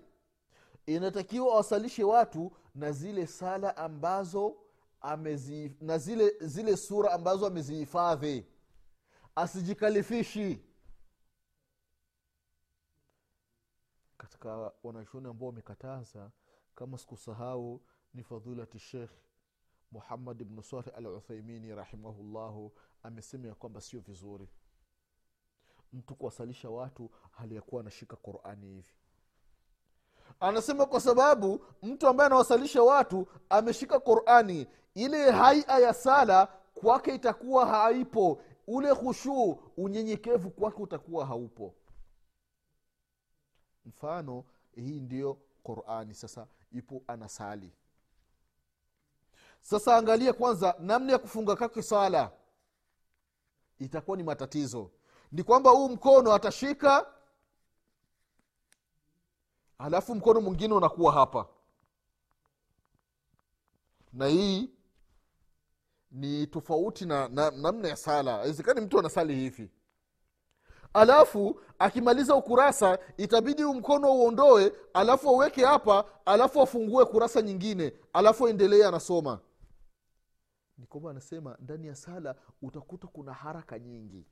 inatakiwa 0.85 1.53
awasalishe 1.53 2.03
watu 2.03 2.51
na 2.75 2.91
zile 2.91 3.27
sala 3.27 3.77
ambazo 3.77 4.57
amezi, 5.01 5.77
na 5.81 5.97
zile 5.97 6.33
zile 6.39 6.77
sura 6.77 7.13
ambazo 7.13 7.45
amezihifadhi. 7.47 8.45
Asijikalifishi. 9.35 10.63
Katika 14.17 14.71
wanachuoni 14.83 15.27
ambao 15.27 15.47
wamekataza 15.49 16.31
kama 16.75 16.97
sikusahau 16.97 17.81
ni 18.13 18.23
fadhilati 18.23 18.79
shekh 18.79 19.11
muhammad 19.91 20.43
bnu 20.43 20.63
saleh 20.63 20.93
al 20.97 21.07
uthaimini 21.07 21.75
rahimahullahu 21.75 22.73
amesema 23.03 23.47
ya 23.47 23.55
kwamba 23.55 23.81
sio 23.81 23.99
vizuri 23.99 24.49
mtu 25.93 26.15
kuwasalisha 26.15 26.69
watu 26.69 27.09
hali 27.31 27.55
ya 27.55 27.61
kuwa 27.61 27.81
anashika 27.81 28.15
qurani 28.15 28.67
hivi 28.67 28.93
anasema 30.39 30.85
kwa 30.85 30.99
sababu 31.01 31.65
mtu 31.83 32.07
ambaye 32.07 32.25
anawasalisha 32.25 32.83
watu 32.83 33.27
ameshika 33.49 33.99
qurani 33.99 34.67
ile 34.95 35.31
haia 35.31 35.79
ya 35.79 35.93
sala 35.93 36.45
kwake 36.73 37.15
itakuwa 37.15 37.65
haipo. 37.65 38.41
Ule 38.67 38.89
hushuu 38.89 39.59
unyenyekevu 39.77 40.49
kwake 40.51 40.81
utakuwa 40.81 41.25
haupo. 41.25 41.73
Mfano 43.85 44.43
hii 44.75 44.99
ndiyo 44.99 45.37
qurani. 45.63 46.13
Sasa 46.13 46.47
ipo 46.71 47.03
anasali. 47.07 47.73
Sasa 49.61 49.95
angalia 49.97 50.33
kwanza 50.33 50.75
namna 50.79 51.11
ya 51.11 51.17
kufunga 51.19 51.55
kake 51.55 51.81
sala. 51.81 52.31
Itakuwa 53.79 54.17
ni 54.17 54.23
matatizo. 54.23 54.91
Ni 55.31 55.43
kwamba 55.43 55.69
huu 55.71 55.89
mkono 55.89 56.33
atashika 56.33 57.05
alafu 59.81 60.15
mkono 60.15 60.41
mwingine 60.41 60.73
unakuwa 60.73 61.11
hapa. 61.13 61.47
Na 64.13 64.27
hii 64.27 64.69
ni 66.11 66.47
tofauti 66.47 67.05
na 67.05 67.27
namna 67.29 67.71
na, 67.71 67.87
ya 67.87 67.95
sala. 67.95 68.35
Awezekani 68.39 68.81
mtu 68.81 68.99
anasali 68.99 69.35
hivi. 69.35 69.71
Alafu 70.93 71.61
akimaliza 71.79 72.35
ukurasa 72.35 72.99
itabidi 73.17 73.63
huu 73.63 73.73
mkono 73.73 74.13
uondoe 74.13 74.73
alafu 74.93 75.29
aweke 75.29 75.65
hapa 75.65 76.05
alafu 76.25 76.61
afungue 76.61 77.05
kurasa 77.05 77.41
nyingine 77.41 77.93
alafu 78.13 78.47
aendelee 78.47 78.85
anasoma. 78.85 79.39
Nikoba 80.77 81.11
anasema 81.11 81.57
ndani 81.59 81.87
ya 81.87 81.95
sala 81.95 82.35
utakuta 82.61 83.07
kuna 83.07 83.33
haraka 83.33 83.79
nyingi. 83.79 84.25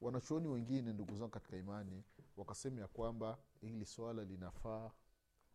Wanachuoni 0.00 0.48
wengine 0.48 0.92
ndugu 0.92 1.16
zangu 1.16 1.30
katika 1.30 1.56
imani 1.56 2.04
wakasema 2.36 2.80
ya 2.80 2.88
kwamba 2.88 3.38
hili 3.60 3.86
swala 3.86 4.24
linafaa 4.24 4.90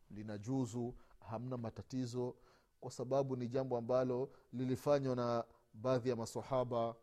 lina 0.10 0.38
juzu 0.38 0.96
hamna 1.30 1.58
matatizo 1.58 2.36
kwa 2.80 2.92
sababu 2.92 3.36
ni 3.36 3.48
jambo 3.48 3.78
ambalo 3.78 4.32
lilifanywa 4.54 5.16
na 5.16 5.44
baadhi 5.74 6.10
ya 6.10 6.16
masahaba 6.16 6.96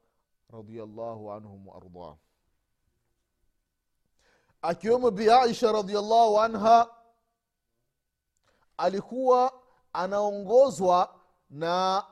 radiallahu 0.51 1.33
anhum 1.33 1.69
waardah 1.69 2.17
akiwemo 4.63 5.11
bi 5.11 5.31
aisha 5.31 5.73
radiallahu 5.73 6.41
anha 6.41 6.91
alikuwa 8.77 9.63
anaongozwa 9.93 11.21
na 11.51 12.05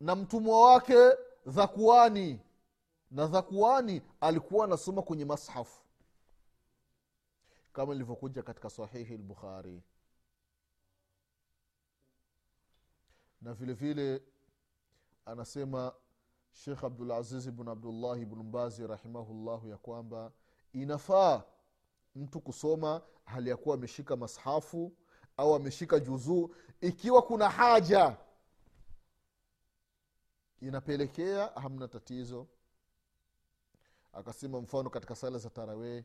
na 0.00 0.16
mtumwa 0.16 0.72
wake 0.72 1.12
dhakuani 1.46 2.40
na 3.10 3.26
dhakuani 3.26 4.02
alikuwa 4.20 4.64
anasoma 4.64 5.02
kwenye 5.02 5.24
mashafu 5.24 5.83
kama 7.74 7.94
ilivyokuja 7.94 8.42
katika 8.42 8.70
sahihi 8.70 9.16
lbukhari 9.16 9.82
na 13.40 13.54
vile 13.54 13.72
vile 13.72 14.22
anasema 15.24 15.92
shekh 16.52 16.84
abdulaziz 16.84 17.50
bn 17.50 17.68
abdullahi 17.68 18.24
bnu 18.24 18.42
mbazi 18.42 18.86
rahimahullahu 18.86 19.68
ya 19.68 19.76
kwamba 19.76 20.32
inafaa 20.72 21.42
mtu 22.14 22.40
kusoma 22.40 23.02
hali 23.24 23.50
ya 23.50 23.56
kuwa 23.56 23.74
ameshika 23.74 24.16
mashafu 24.16 24.92
au 25.36 25.54
ameshika 25.54 26.00
juzuu 26.00 26.54
ikiwa 26.80 27.22
kuna 27.22 27.50
haja. 27.50 28.16
Inapelekea 30.60 31.46
hamna 31.46 31.88
tatizo. 31.88 32.46
Akasema 34.12 34.60
mfano 34.60 34.90
katika 34.90 35.14
sala 35.16 35.38
za 35.38 35.50
tarawee 35.50 36.04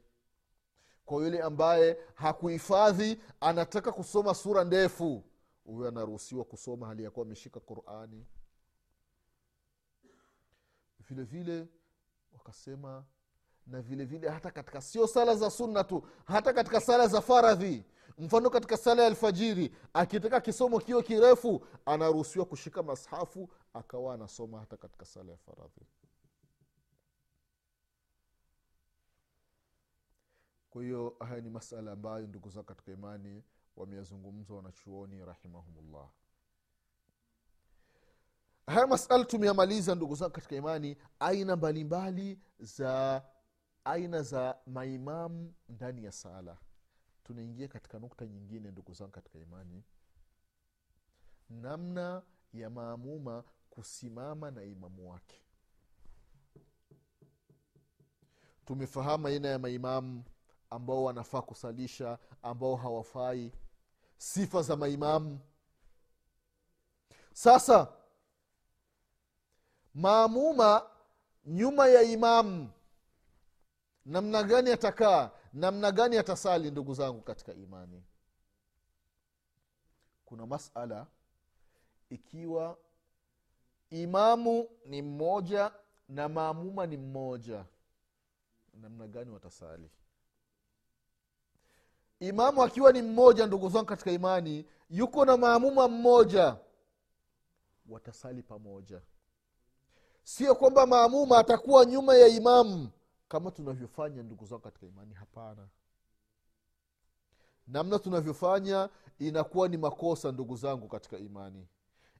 kwa 1.10 1.24
yule 1.24 1.42
ambaye 1.42 1.98
hakuhifadhi 2.14 3.20
anataka 3.42 3.92
kusoma 3.92 4.34
sura 4.36 4.64
ndefu 4.64 5.24
huyo 5.66 5.88
anaruhusiwa 5.88 6.44
kusoma 6.46 6.88
hali 6.88 7.04
ya 7.04 7.12
kuwa 7.12 7.26
ameshika 7.26 7.60
qurani. 7.60 8.26
Vile 11.00 11.24
vile 11.24 11.68
wakasema 12.34 13.06
na 13.68 13.82
vile 13.82 14.06
vile 14.06 14.30
hata 14.30 14.52
katika 14.52 14.82
sio 14.82 15.08
sala 15.08 15.36
za 15.36 15.52
sunna 15.52 15.84
tu 15.84 16.04
hata 16.26 16.54
katika 16.54 16.82
sala 16.82 17.08
za 17.08 17.22
faradhi. 17.22 17.86
Mfano 18.18 18.50
katika 18.50 18.78
sala 18.78 19.02
ya 19.02 19.08
alfajiri 19.08 19.76
akitaka 19.94 20.42
kisomo 20.42 20.80
kiwe 20.80 21.04
kirefu 21.04 21.66
anaruhusiwa 21.86 22.46
kushika 22.46 22.84
mashafu 22.84 23.50
akawa 23.74 24.14
anasoma 24.14 24.60
hata 24.60 24.78
katika 24.78 25.06
sala 25.06 25.32
ya 25.32 25.38
faradhi 25.38 25.86
kwa 30.80 30.84
hiyo 30.86 31.16
haya 31.20 31.42
ni 31.42 31.50
masala 31.50 31.92
ambayo 31.92 32.28
ndugu 32.28 32.50
zao 32.50 32.64
katika 32.64 32.92
imani 32.92 33.44
wameyazungumza 33.76 34.54
wanachuoni 34.54 35.26
rahimahumullah. 35.26 36.10
Haya 38.68 38.88
masala 38.88 39.26
tumeyamaliza 39.26 39.96
ndugu 39.96 40.16
zangu 40.16 40.32
katika 40.34 40.56
imani 40.56 40.98
aina 41.20 41.56
mbalimbali 41.56 42.40
za 42.60 43.24
aina 43.86 44.22
za 44.22 44.58
maimamu 44.68 45.54
ndani 45.70 46.04
ya 46.04 46.12
sala. 46.12 46.58
Tunaingia 47.24 47.68
katika 47.68 48.00
nukta 48.00 48.26
nyingine 48.26 48.72
ndugu 48.72 48.94
zangu 48.94 49.12
katika 49.12 49.40
imani. 49.40 49.84
Namna 51.50 52.22
ya 52.54 52.70
maamuma 52.70 53.44
kusimama 53.70 54.52
na 54.52 54.64
imamu 54.64 55.12
wake. 55.12 55.42
Tumefahamu 58.66 59.28
aina 59.28 59.48
ya 59.48 59.60
maimamu 59.60 60.24
ambao 60.70 61.04
wanafaa 61.04 61.42
kusalisha 61.42 62.18
ambao 62.44 62.76
hawafai. 62.76 63.52
Sifa 64.18 64.62
za 64.62 64.76
maimamu 64.76 65.40
sasa 67.34 67.88
maamuma 69.94 70.90
nyuma 71.46 71.88
ya 71.88 72.02
imamu 72.02 72.70
namna 74.06 74.44
gani 74.44 74.72
atakaa 74.72 75.32
namna 75.54 75.92
gani 75.92 76.18
atasali 76.18 76.72
ndugu 76.72 76.94
zangu 76.94 77.22
katika 77.22 77.54
imani? 77.54 78.04
Kuna 80.26 80.46
masala 80.46 81.08
ikiwa 82.10 82.78
imamu 83.90 84.70
ni 84.86 85.02
mmoja 85.02 85.72
na 86.10 86.30
maamuma 86.30 86.86
ni 86.86 86.98
mmoja 86.98 87.66
namna 88.74 89.08
gani 89.08 89.32
watasali 89.32 89.90
imamu 92.20 92.64
akiwa 92.64 92.92
ni 92.92 93.02
mmoja 93.02 93.48
ndugu 93.48 93.70
zangu 93.70 93.86
katika 93.86 94.12
imani 94.12 94.66
yuko 94.90 95.26
na 95.26 95.38
maamuma 95.38 95.88
mmoja 95.88 96.56
watasali 97.90 98.44
pamoja. 98.44 99.02
Sio 100.24 100.56
kwamba 100.56 100.86
maamuma 100.88 101.38
atakuwa 101.38 101.86
nyuma 101.86 102.16
ya 102.16 102.28
imamu 102.28 102.90
kama 103.28 103.52
tunavyofanya 103.52 104.24
ndugu 104.24 104.46
zangu 104.46 104.62
katika 104.62 104.86
imani 104.86 105.14
hapana. 105.14 105.68
Namna 107.68 108.00
tunavyofanya 108.00 108.90
inakuwa 109.20 109.68
ni 109.68 109.78
makosa 109.78 110.32
ndugu 110.32 110.56
zangu 110.56 110.88
katika 110.88 111.18
imani. 111.18 111.68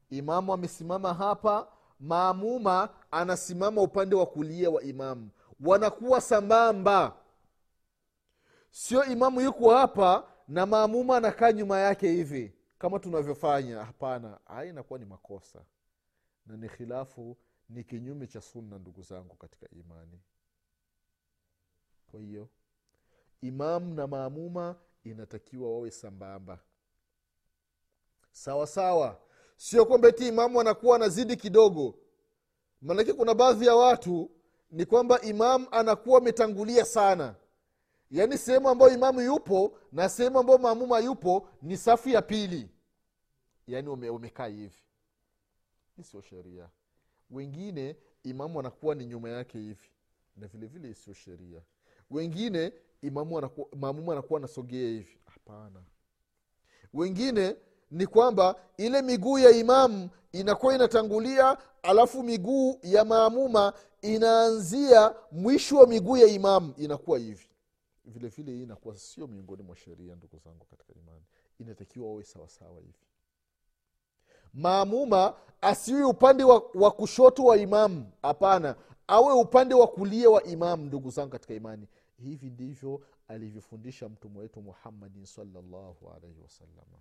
Imamu 0.10 0.54
amesimama 0.54 1.14
hapa 1.14 1.68
maamuma 2.00 2.90
anasimama 3.12 3.82
upande 3.82 4.16
wa 4.16 4.26
kulia 4.26 4.70
wa 4.70 4.84
imamu. 4.84 5.30
Wanakuwa 5.66 6.22
sambamba 6.22 7.16
sio 8.72 9.06
imamu 9.06 9.42
yuko 9.42 9.70
hapa 9.76 10.32
na 10.48 10.66
maamuma 10.66 11.18
anakaa 11.18 11.52
nyuma 11.52 11.80
yake 11.80 12.12
hivi 12.12 12.54
kama 12.80 13.00
tunavyofanya. 13.00 13.86
Hapana 13.86 14.40
haya 14.46 14.70
inakuwa 14.70 15.00
ni 15.00 15.06
makosa. 15.06 15.60
Na 16.46 16.58
ni 16.58 16.70
khilafu 16.70 17.38
ni 17.70 17.84
kinyume 17.84 18.28
cha 18.28 18.42
sunna 18.42 18.80
ndugu 18.80 19.02
zangu 19.02 19.36
katika 19.36 19.68
imani. 19.72 20.20
Kwa 22.12 22.20
hiyo 22.20 22.48
imamu 23.42 23.94
na 23.94 24.08
maamuma 24.08 24.76
inatakiwa 25.04 25.72
wawe 25.74 25.92
sambamba. 25.92 26.60
Sawa 28.32 28.68
sawa. 28.68 29.20
Sio 29.58 29.86
kwamba 29.86 30.12
ti 30.12 30.28
imamu 30.28 30.62
anakuwa 30.62 30.96
anazidi 30.96 31.36
kidogo. 31.36 31.96
Maanake 32.82 33.14
kuna 33.14 33.34
baadhi 33.34 33.66
ya 33.66 33.76
watu 33.76 34.32
ni 34.72 34.86
kwamba 34.86 35.22
imamu 35.22 35.68
anakuwa 35.72 36.18
ametangulia 36.18 36.86
sana 36.86 37.36
yaani 38.12 38.38
sehemu 38.38 38.70
ambayo 38.70 38.94
imamu 38.94 39.22
yupo 39.22 39.78
na 39.92 40.10
sehemu 40.10 40.40
ambayo 40.40 40.60
maamuma 40.60 41.00
yupo 41.00 41.48
ni 41.62 41.78
safu 41.78 42.10
ya 42.10 42.22
pili. 42.22 42.70
Yaani 43.68 43.90
ume, 43.90 44.10
umekaa 44.10 44.48
hivi. 44.48 44.84
Hii 45.98 46.04
sio 46.04 46.22
sheria. 46.22 46.70
Wengine 47.32 47.96
imamu 48.24 48.60
anakuwa 48.60 48.96
ni 48.96 49.06
nyuma 49.06 49.30
yake 49.30 49.58
hivi. 49.58 49.90
Na 50.38 50.48
vile 50.48 50.68
vile 50.68 50.94
sio 50.94 51.14
sheria. 51.14 51.62
Wengine 52.12 52.74
imamu 53.02 53.38
anakuwa, 53.38 53.68
maamuma 53.76 54.14
anakuwa 54.14 54.40
anasogea 54.40 54.88
hivi. 54.90 55.18
Hapana. 55.26 55.84
Wengine 56.94 57.56
ni 57.92 58.08
kwamba 58.08 58.56
ile 58.78 59.02
miguu 59.02 59.40
ya 59.40 59.50
imamu 59.52 60.10
inakuwa 60.32 60.76
inatangulia 60.76 61.58
alafu 61.84 62.24
miguu 62.24 62.80
ya 62.84 63.06
maamuma 63.06 63.74
inaanzia 64.02 65.16
mwisho 65.32 65.78
wa 65.78 65.88
miguu 65.88 66.18
ya 66.18 66.28
imamu 66.28 66.74
inakuwa 66.78 67.20
hivi 67.20 67.50
vile 68.10 68.28
vile 68.28 68.52
hii 68.52 68.64
inakuwa 68.64 68.98
sio 68.98 69.28
miongoni 69.28 69.64
mwa 69.64 69.76
sheria 69.76 70.16
ndugu 70.16 70.38
zangu 70.38 70.66
katika 70.66 70.94
imani. 70.94 71.26
Inatakiwa 71.60 72.08
wawe 72.08 72.24
sawasawa 72.24 72.80
hivi. 72.82 73.06
Maamuma 74.54 75.36
asiwe 75.62 76.04
upande 76.04 76.44
wa, 76.44 76.64
wa 76.74 76.92
kushoto 76.92 77.44
wa 77.44 77.58
imamu 77.58 78.12
hapana 78.22 78.76
awe 79.08 79.34
upande 79.34 79.76
wa 79.76 79.88
kulia 79.88 80.30
wa 80.30 80.44
imamu 80.44 80.86
ndugu 80.86 81.10
zangu 81.10 81.30
katika 81.32 81.54
imani. 81.54 81.88
Hivi 82.18 82.50
ndivyo 82.50 83.02
alivyofundisha 83.28 84.10
mtume 84.10 84.40
wetu 84.40 84.62
muhammadin 84.62 85.26
salllahu 85.26 86.10
alaihi 86.16 86.42
wasalama 86.42 87.00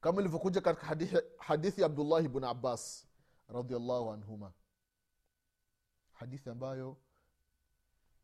kama 0.00 0.20
ilivyokuja 0.20 0.60
katika 0.60 0.86
hadithi, 0.86 1.16
hadithi 1.38 1.80
ya 1.80 1.86
abdullahi 1.86 2.28
bnu 2.28 2.46
abbas 2.48 3.06
radiallahu 3.48 4.10
anhuma. 4.12 4.52
Hadithi 6.12 6.50
ambayo 6.50 6.96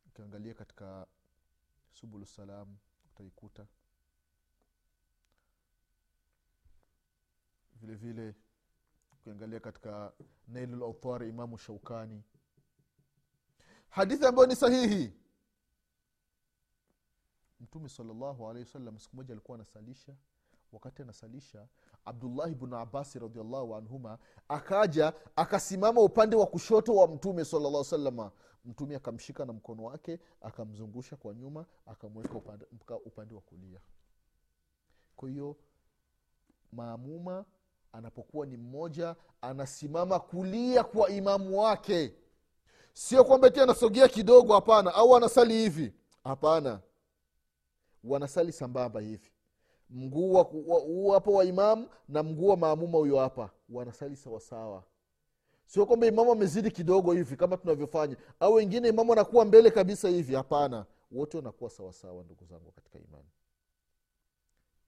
ukiangalia 0.07 0.53
katika 0.53 1.07
subulu 1.95 2.25
salam 2.25 2.77
utaikuta. 3.11 3.67
Vile 7.75 7.95
vile 7.95 8.35
ukiangalia 9.13 9.59
katika 9.59 10.13
nailul 10.47 10.83
autar 10.83 11.23
imamu 11.23 11.57
shaukani. 11.57 12.23
Hadithi 13.89 14.25
ambayo 14.25 14.47
ni 14.47 14.55
sahihi. 14.55 15.13
Mtume 17.59 17.89
salllahu 17.89 18.49
alehi 18.49 18.65
wasallam 18.65 18.99
siku 18.99 19.15
moja 19.15 19.33
alikuwa 19.33 19.55
anasalisha 19.55 20.15
wakati 20.71 21.01
anasalisha 21.01 21.67
abdullahi 22.05 22.55
bnu 22.55 22.77
abasi 22.77 23.19
radiallahu 23.19 23.75
anhuma 23.75 24.19
akaja 24.47 25.13
akasimama 25.35 26.01
upande 26.01 26.35
wa 26.35 26.47
kushoto 26.47 26.95
wa 26.95 27.07
mtume 27.07 27.45
salllah 27.45 27.83
salama 27.83 28.31
mtume 28.65 28.95
akamshika 28.95 29.45
na 29.45 29.53
mkono 29.53 29.83
wake 29.83 30.19
akamzungusha 30.41 31.15
kwa 31.15 31.33
nyuma 31.35 31.65
akamweka 31.85 32.33
upande, 32.33 32.65
upande 33.05 33.35
wa 33.35 33.41
kulia. 33.41 33.79
Kwa 35.15 35.29
hiyo 35.29 35.55
maamuma 36.71 37.45
anapokuwa 37.93 38.45
ni 38.45 38.57
mmoja 38.57 39.15
anasimama 39.41 40.19
kulia 40.19 40.83
kwa 40.83 41.09
imamu 41.09 41.59
wake. 41.59 42.13
Sio 42.93 43.23
kwamba 43.23 43.49
ti 43.49 43.59
anasogea 43.59 44.07
kidogo 44.07 44.53
hapana 44.53 44.93
au 44.93 45.15
anasali 45.15 45.53
hivi. 45.53 45.93
Hapana. 46.23 46.79
Wanasali 48.03 48.51
sambamba 48.51 48.99
hivi. 49.01 49.31
Mguu 49.89 50.35
hapo 51.13 51.33
wa 51.33 51.45
imamu 51.45 51.89
na 52.07 52.23
mguu 52.23 52.47
wa 52.47 52.57
maamuma 52.57 52.97
huyo 52.97 53.17
hapa. 53.19 53.49
Wanasali 53.69 54.15
sawasawa 54.15 54.83
sio 55.65 55.85
kwamba 55.85 56.07
imamu 56.07 56.31
amezidi 56.31 56.71
kidogo 56.71 57.11
hivi 57.13 57.35
kama 57.37 57.57
tunavyofanya. 57.57 58.17
Au 58.39 58.53
wengine 58.53 58.87
imamu 58.89 59.13
anakuwa 59.13 59.45
mbele 59.45 59.71
kabisa 59.71 60.09
hivi. 60.09 60.35
Hapana. 60.35 60.85
Wote 61.11 61.37
wanakuwa 61.37 61.69
sawasawa 61.69 62.23
ndugu 62.23 62.45
zangu 62.45 62.71
katika 62.71 62.99
imani. 62.99 63.29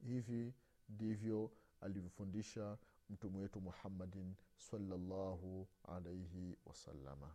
Hivi 0.08 0.54
ndivyo 0.90 1.52
alivyofundisha 1.82 2.78
mtume 3.10 3.40
wetu 3.40 3.62
muhammadin 3.62 4.36
salallahu 4.58 5.68
alaihi 5.84 6.58
wasalama 6.66 7.32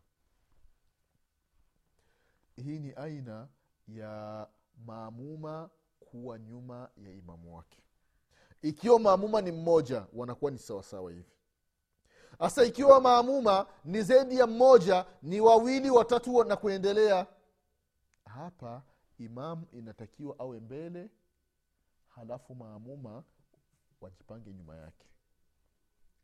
hii 2.57 2.79
ni 2.79 2.93
aina 2.93 3.49
ya 3.89 4.49
maamuma 4.87 5.71
kuwa 6.01 6.39
nyuma 6.39 6.91
ya 6.97 7.11
imamu 7.13 7.57
wake. 7.57 7.79
Ikiwa 8.63 9.01
maamuma 9.01 9.41
ni 9.41 9.53
mmoja 9.53 10.07
wanakuwa 10.13 10.51
ni 10.51 10.59
sawasawa 10.59 11.11
hivi 11.11 11.33
hasa 12.39 12.65
ikiwa 12.65 13.01
maamuma 13.01 13.67
ni 13.85 14.03
zaidi 14.03 14.39
ya 14.39 14.47
mmoja 14.47 15.07
ni 15.23 15.41
wawili 15.41 15.91
watatu 15.91 16.45
na 16.45 16.57
kuendelea. 16.57 17.27
Hapa 18.25 18.83
imamu 19.19 19.67
inatakiwa 19.73 20.39
awe 20.39 20.61
mbele 20.61 21.11
halafu 22.09 22.55
maamuma 22.55 23.25
wajipange 24.01 24.53
nyuma 24.53 24.77
yake 24.77 25.07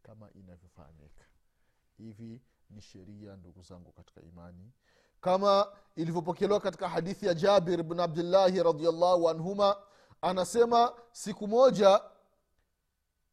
kama 0.02 0.30
inavyofahamika 0.32 1.24
hivi 1.98 2.42
ni 2.70 2.80
sheria 2.80 3.36
ndugu 3.36 3.62
zangu 3.62 3.92
katika 3.92 4.22
imani. 4.22 4.72
Kama 5.20 5.72
ilivyopokelewa 5.96 6.60
katika 6.60 6.88
hadithi 6.88 7.26
ya 7.26 7.34
jabir 7.34 7.82
bn 7.82 8.00
abdillahi 8.00 8.62
radiallahu 8.62 9.28
anhuma 9.28 9.76
anasema 10.22 10.92
siku 11.12 11.48
moja 11.48 12.00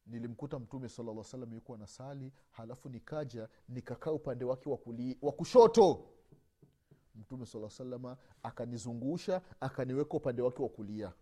nilimkuta 0.06 0.58
mtume 0.58 0.88
salalla 0.88 1.24
salam 1.24 1.52
yuko 1.54 1.74
anasali 1.74 2.32
halafu 2.50 2.88
nikaja 2.88 3.48
nikakaa 3.68 4.10
upande 4.12 4.44
wake 4.44 4.68
wa 5.22 5.32
kushoto. 5.32 6.08
Mtume 7.14 7.46
saa 7.46 7.70
salama 7.70 8.16
akanizungusha 8.42 9.42
akaniweka 9.60 10.16
upande 10.16 10.42
wake 10.42 10.62
wa 10.62 10.68
kulia. 10.68 11.12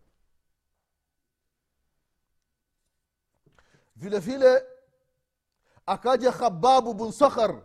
Vile 3.95 4.19
vile 4.19 4.63
akaja 5.85 6.31
khababu 6.31 6.93
bun 6.93 7.11
sakhar. 7.11 7.63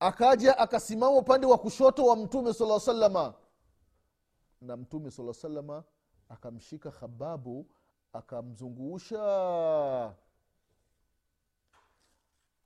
Akaja 0.00 0.58
akasimama 0.58 1.16
upande 1.16 1.46
wa 1.46 1.58
kushoto 1.58 2.06
wa 2.06 2.16
mtume 2.16 2.54
sala 2.54 2.80
salama 2.80 3.34
na 4.60 4.76
mtume 4.76 5.10
salaa 5.10 5.32
salama 5.32 5.84
akamshika 6.28 6.90
khababu 6.90 7.66
akamzungusha. 8.12 10.14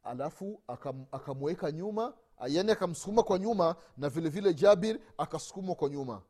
Alafu 0.02 0.62
akam, 0.68 1.06
akamweka 1.12 1.72
nyuma 1.72 2.14
yani 2.48 2.72
akamsukuma 2.72 3.22
kwa 3.22 3.38
nyuma 3.38 3.76
na 3.96 4.08
vile 4.08 4.28
vile 4.28 4.54
jabir 4.54 5.00
akasukumwa 5.18 5.74
kwa 5.74 5.88
nyuma. 5.88 6.22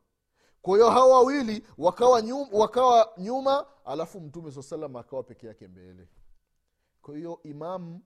Kwa 0.61 0.77
hiyo 0.77 0.89
hawa 0.89 1.15
wawili 1.17 1.67
wakawa 1.77 2.21
nyuma, 2.21 2.47
wakawa 2.51 3.13
nyuma 3.17 3.65
alafu 3.85 4.21
mtume 4.21 4.51
saa 4.51 4.61
salam 4.61 4.95
akawa 4.95 5.23
peke 5.23 5.47
yake 5.47 5.67
mbele. 5.67 6.07
Kwa 7.01 7.17
hiyo 7.17 7.39
imamu 7.43 8.01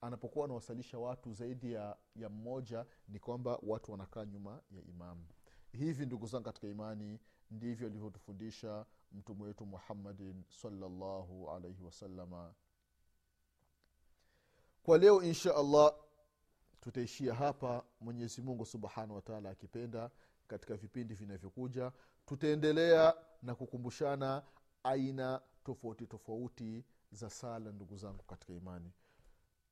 anapokuwa 0.00 0.44
anawasalisha 0.44 0.98
watu 0.98 1.32
zaidi 1.32 1.72
ya, 1.72 1.96
ya 2.16 2.28
mmoja 2.28 2.86
ni 3.08 3.18
kwamba 3.18 3.58
watu 3.62 3.92
wanakaa 3.92 4.24
nyuma 4.24 4.60
ya 4.70 4.82
imamu 4.82 5.24
hivi 5.72 6.06
ndugu 6.06 6.26
zangu 6.26 6.44
katika 6.44 6.68
imani 6.68 7.20
ndivyo 7.50 7.86
alivyotufundisha 7.86 8.84
mtume 9.12 9.44
wetu 9.44 9.66
muhammadin 9.66 10.44
salllahu 10.48 11.50
alaihi 11.50 11.82
wasalama 11.82 12.54
kwa 14.82 14.98
leo 14.98 15.22
insha 15.22 15.56
allah 15.56 15.94
tutaishia 16.80 17.34
hapa. 17.34 17.84
Mwenyezi 18.00 18.42
mungu 18.42 18.66
subhanahu 18.66 19.14
wataala 19.14 19.50
akipenda 19.50 20.10
katika 20.46 20.74
vipindi 20.76 21.14
vinavyokuja 21.14 21.92
tutaendelea 22.26 23.14
na 23.42 23.54
kukumbushana 23.54 24.42
aina 24.84 25.40
tofauti 25.64 26.06
tofauti 26.06 26.84
za 27.12 27.30
sala 27.30 27.72
ndugu 27.72 27.96
zangu 27.96 28.22
katika 28.24 28.52
imani 28.52 28.92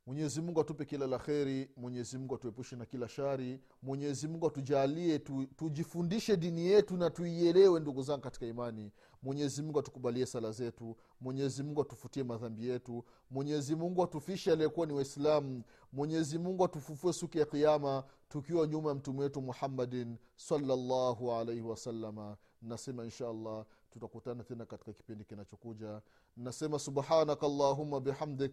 mwenyezi 0.06 0.42
mungu 0.42 0.60
atupe 0.60 0.84
kila 0.84 1.06
la 1.06 1.18
kheri 1.18 1.70
mwenyezi 1.76 2.18
mungu 2.18 2.34
atuepushe 2.34 2.76
na 2.76 2.86
kila 2.86 3.08
shari 3.08 3.60
mwenyezi 3.82 4.28
mungu 4.28 4.46
atujalie 4.46 5.18
tu, 5.18 5.46
tujifundishe 5.56 6.36
dini 6.36 6.66
yetu 6.66 6.96
na 6.96 7.10
tuielewe 7.10 7.80
ndugu 7.80 8.02
zangu 8.02 8.20
katika 8.20 8.46
imani. 8.46 8.92
Mwenyezi 9.22 9.62
mungu 9.62 9.78
atukubalie 9.78 10.26
sala 10.26 10.52
zetu 10.52 10.96
mwenyezi 11.20 11.62
mungu 11.62 11.80
atufutie 11.80 12.22
madhambi 12.24 12.68
yetu 12.68 13.04
mwenyezi 13.30 13.76
atufishe 14.02 14.52
aliyekuwa 14.52 14.86
ni 14.86 14.92
waislamu 14.92 15.62
mwenyezi 15.92 16.38
mungu 16.38 16.64
atufufue 16.64 17.12
siku 17.12 17.38
ya 17.38 17.44
kiama 17.44 18.04
tukiwa 18.28 18.66
nyuma 18.66 18.88
ya 18.88 18.94
mtume 18.94 19.20
wetu 19.20 19.42
muhammadin 19.42 20.16
salllahu 20.36 21.32
alaihi 21.32 21.62
wasalama 21.62 22.36
nasema 22.62 23.04
insha 23.04 23.28
allah 23.28 23.64
tutakutana 23.90 24.44
tena 24.44 24.66
katika 24.66 24.92
kipindi 24.92 25.24
kinachokuja. 25.24 26.02
Nasema 26.36 26.78
subhanaka 26.78 27.46
allahuma 27.46 28.00
bihamdik 28.00 28.52